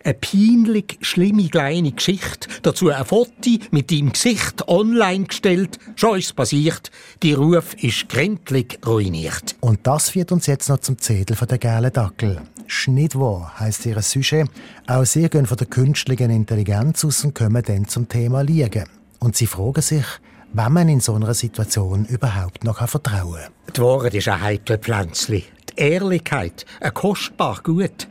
Eine 0.02 0.14
peinlich 0.14 0.98
schlimme 1.00 1.48
kleine 1.48 1.90
Geschichte, 1.90 2.48
dazu 2.62 2.90
ein 2.90 3.05
Foto 3.05 3.59
mit 3.72 3.90
deinem 3.90 4.12
Gesicht 4.12 4.68
online 4.68 5.24
gestellt, 5.24 5.81
schon 5.96 6.18
ist 6.18 6.37
passiert, 6.37 6.92
die 7.24 7.33
Ruf 7.33 7.74
ist 7.83 8.09
gründlich 8.09 8.79
ruiniert. 8.87 9.57
Und 9.61 9.85
das 9.85 10.11
führt 10.11 10.31
uns 10.31 10.46
jetzt 10.46 10.68
noch 10.68 10.79
zum 10.79 10.98
Zettel 10.98 11.35
von 11.35 11.48
der 11.48 11.59
gelben 11.59 11.92
Dackel. 11.92 12.40
Schnittwo 12.68 13.46
heisst 13.59 13.85
ihr 13.87 14.00
Sujet. 14.00 14.48
Auch 14.87 15.05
sie 15.05 15.29
gehen 15.29 15.46
von 15.46 15.57
der 15.57 15.66
künstlichen 15.66 16.31
Intelligenz 16.31 17.05
aus 17.05 17.24
und 17.24 17.35
kommen 17.35 17.62
dann 17.62 17.88
zum 17.88 18.09
Thema 18.09 18.42
Liegen. 18.42 18.95
Und 19.18 19.37
sie 19.37 19.46
fragen 19.46 19.83
sich, 19.83 20.05
wenn 20.52 20.72
man 20.72 20.88
in 20.88 21.00
so 21.00 21.14
einer 21.14 21.35
Situation 21.35 22.05
überhaupt 22.07 22.64
noch 22.64 22.87
vertrauen 22.88 23.40
kann. 23.40 23.74
Die 23.74 23.81
Wahrheit 23.81 24.14
ist 24.14 24.29
ein 24.29 24.40
heikles 24.40 24.81
Pflänzchen. 24.81 25.42
Die 25.70 25.83
Ehrlichkeit, 25.83 26.64
ein 26.81 26.94
kostbar 26.94 27.61
Gut. 27.62 28.09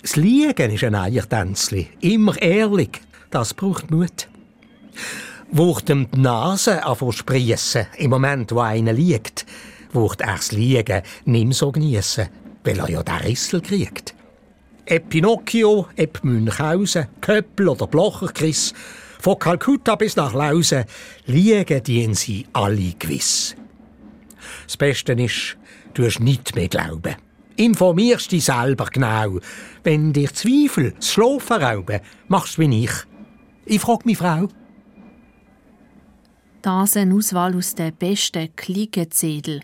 Das 0.00 0.16
Liegen 0.16 0.70
ist 0.70 0.84
ein 0.84 0.94
Eiertänzli. 0.94 1.88
Immer 2.00 2.40
ehrlich. 2.40 3.00
Das 3.30 3.54
braucht 3.54 3.90
Mut. 3.90 4.28
Wo 5.50 5.78
dem 5.80 6.10
die 6.10 6.20
Nase 6.20 6.82
spriessen, 7.10 7.86
im 7.98 8.10
Moment, 8.10 8.52
wo 8.52 8.60
einer 8.60 8.92
liegt, 8.92 9.46
wird 9.92 10.20
er 10.20 10.36
das 10.36 10.52
Liegen 10.52 11.02
nicht 11.24 11.54
so 11.54 11.72
geniessen, 11.72 12.28
weil 12.64 12.78
er 12.78 12.90
ja 12.90 13.02
den 13.02 13.14
Rissel 13.16 13.60
kriegt. 13.60 14.14
Ob 14.90 15.08
Pinocchio, 15.08 15.88
ob 15.98 16.24
Münchhausen, 16.24 17.08
Köppel 17.20 17.68
oder 17.68 17.86
Blocherkriss, 17.86 18.74
von 19.24 19.38
Kalkutta 19.38 19.94
bis 19.96 20.16
nach 20.16 20.34
Lausen, 20.34 20.84
liegen 21.24 21.82
dienen 21.82 22.12
sie 22.12 22.46
alle 22.52 22.92
gewiss. 22.98 23.56
Das 24.66 24.76
Beste 24.76 25.14
ist, 25.14 25.56
du 25.94 26.04
hast 26.04 26.20
nicht 26.20 26.54
mehr 26.54 26.68
glauben. 26.68 27.16
Informierst 27.56 28.32
dich 28.32 28.44
selber 28.44 28.84
genau. 28.92 29.38
Wenn 29.82 30.12
dir 30.12 30.30
Zweifel 30.30 30.90
das 30.90 31.12
Schlafen 31.12 31.62
rauben, 31.62 32.00
machst 32.28 32.58
du 32.58 32.62
wie 32.62 32.84
ich. 32.84 32.90
Ich 33.64 33.80
frage 33.80 34.02
mich 34.04 34.18
Frau. 34.18 34.48
Das 36.60 36.94
eine 36.94 37.14
Auswahl 37.14 37.56
aus 37.56 37.74
den 37.74 37.96
besten 37.96 38.54
Klickezettel. 38.56 39.62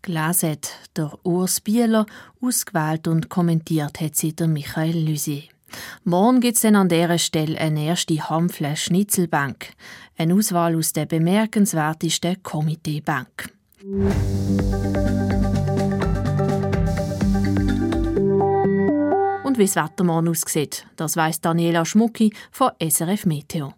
Gelesen 0.00 0.56
der 0.96 1.12
Urs 1.22 1.60
Bieler, 1.60 2.06
ausgewählt 2.40 3.06
und 3.08 3.28
kommentiert 3.28 4.00
hat 4.00 4.16
sie 4.16 4.34
der 4.34 4.48
Michael 4.48 5.06
Lusier. 5.06 5.51
Morgen 6.04 6.40
gibt 6.40 6.56
es 6.56 6.62
dann 6.62 6.74
an 6.74 6.88
dieser 6.88 7.18
Stelle 7.18 7.58
eine 7.58 7.84
erste 7.84 8.28
Hamfle 8.28 8.76
Schnitzelbank. 8.76 9.72
Eine 10.16 10.34
Auswahl 10.34 10.76
aus 10.76 10.92
der 10.92 11.06
bemerkenswertesten 11.06 12.42
Komiteebank. 12.42 13.52
und 19.44 19.58
wie 19.58 19.66
das 19.66 19.76
Wetter 19.76 20.02
morgen 20.04 20.30
aussieht. 20.30 20.86
Das 20.96 21.16
weiss 21.16 21.40
Daniela 21.40 21.84
Schmucki 21.84 22.32
von 22.50 22.70
SRF 22.80 23.26
Meteo. 23.26 23.74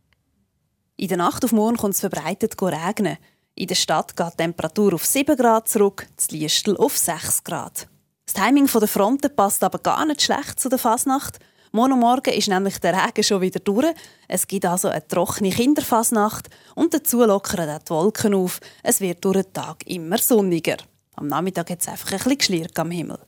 In 0.96 1.08
der 1.08 1.16
Nacht 1.16 1.44
auf 1.44 1.50
morgen 1.50 1.76
kommt 1.76 1.94
es 1.94 2.00
verbreitet 2.00 2.54
regnen. 2.62 3.18
In 3.56 3.66
der 3.66 3.74
Stadt 3.74 4.16
geht 4.16 4.34
die 4.34 4.36
Temperatur 4.36 4.94
auf 4.94 5.04
7 5.04 5.36
Grad 5.36 5.68
zurück, 5.68 6.06
das 6.14 6.30
Liestel 6.30 6.76
auf 6.76 6.96
6 6.96 7.42
Grad. 7.42 7.88
Das 8.24 8.34
Timing 8.34 8.66
der 8.66 8.88
Fronten 8.88 9.34
passt 9.34 9.64
aber 9.64 9.78
gar 9.78 10.06
nicht 10.06 10.22
schlecht 10.22 10.60
zu 10.60 10.68
der 10.68 10.78
Fasnacht. 10.78 11.40
Morgen 11.74 12.32
ist 12.32 12.46
nämlich 12.46 12.78
der 12.78 12.94
Regen 12.94 13.24
schon 13.24 13.40
wieder 13.40 13.58
durch. 13.58 13.92
Es 14.28 14.46
gibt 14.46 14.64
also 14.64 14.86
eine 14.86 15.08
trockene 15.08 15.50
Kinderfasnacht 15.50 16.48
und 16.76 16.94
dazu 16.94 17.24
lockern 17.24 17.80
die 17.84 17.90
Wolken 17.90 18.32
auf. 18.32 18.60
Es 18.84 19.00
wird 19.00 19.24
durch 19.24 19.42
den 19.42 19.52
Tag 19.52 19.84
immer 19.84 20.18
sonniger. 20.18 20.76
Am 21.16 21.26
Nachmittag 21.26 21.70
hat 21.70 21.80
es 21.80 21.88
einfach 21.88 22.12
ein 22.12 22.18
bisschen 22.18 22.38
Geschlirr 22.38 22.68
am 22.76 22.92
Himmel. 22.92 23.18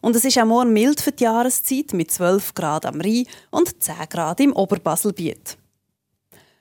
Und 0.00 0.16
es 0.16 0.24
ist 0.24 0.36
auch 0.36 0.44
morgen 0.44 0.72
mild 0.72 1.00
für 1.00 1.12
die 1.12 1.22
Jahreszeit 1.22 1.92
mit 1.92 2.10
12 2.10 2.54
Grad 2.54 2.86
am 2.86 3.00
Rhein 3.00 3.26
und 3.52 3.80
10 3.80 3.94
Grad 4.10 4.40
im 4.40 4.52
Oberbaselbiet. 4.52 5.56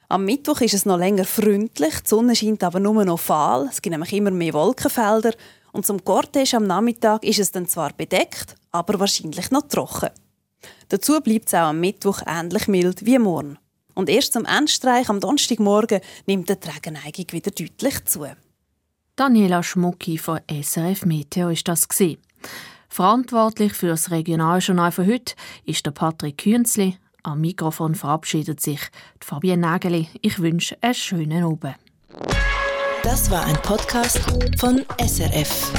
Am 0.10 0.26
Mittwoch 0.26 0.62
ist 0.62 0.76
es 0.76 0.86
noch 0.86 1.00
länger 1.00 1.26
freundlich, 1.26 2.02
die 2.02 2.08
Sonne 2.08 2.36
scheint 2.36 2.64
aber 2.64 2.80
nur 2.80 3.04
noch 3.04 3.20
fahl, 3.20 3.68
es 3.72 3.82
gibt 3.82 3.94
nämlich 3.94 4.14
immer 4.14 4.30
mehr 4.30 4.54
Wolkenfelder 4.54 5.34
und 5.72 5.88
zum 5.88 6.06
Cortege 6.06 6.58
am 6.58 6.68
Nachmittag 6.68 7.24
ist 7.24 7.40
es 7.40 7.52
dann 7.52 7.68
zwar 7.68 7.94
bedeckt, 7.94 8.56
aber 8.72 9.00
wahrscheinlich 9.00 9.50
noch 9.50 9.68
trocken. 9.68 10.12
Dazu 10.90 11.22
bleibt 11.22 11.48
es 11.48 11.54
auch 11.54 11.70
am 11.70 11.80
Mittwoch 11.80 12.22
ähnlich 12.26 12.68
mild 12.68 13.06
wie 13.06 13.20
morgen. 13.20 13.58
Und 13.94 14.10
erst 14.10 14.34
zum 14.34 14.46
Endstreich 14.46 15.10
am 15.10 15.20
Donnerstagmorgen 15.20 16.02
nimmt 16.26 16.50
die 16.50 16.70
Regenneigung 16.70 17.26
wieder 17.32 17.52
deutlich 17.52 18.06
zu. 18.06 18.26
Daniela 19.16 19.64
Schmucki 19.64 20.18
von 20.18 20.40
SRF 20.50 21.06
Meteo 21.06 21.50
ist 21.50 21.68
das 21.68 21.88
gewesen. 21.88 22.18
Verantwortlich 22.90 23.74
für 23.74 23.88
das 23.88 24.12
Regionaljournal 24.12 24.92
von 24.92 25.08
heute 25.08 25.36
ist 25.66 25.86
der 25.86 25.92
Patrick 25.92 26.38
Künzli. 26.40 26.98
Am 27.24 27.42
Mikrofon 27.42 27.96
verabschiedet 27.96 28.62
sich 28.62 28.80
Fabienne 29.20 29.62
Nageli. 29.62 30.10
Ich 30.22 30.40
wünsche 30.40 30.78
einen 30.82 30.94
schönen 30.94 31.44
Abend. 31.44 31.76
Das 33.04 33.32
war 33.32 33.46
ein 33.46 33.56
Podcast 33.62 34.20
von 34.60 34.84
SRF. 35.00 35.72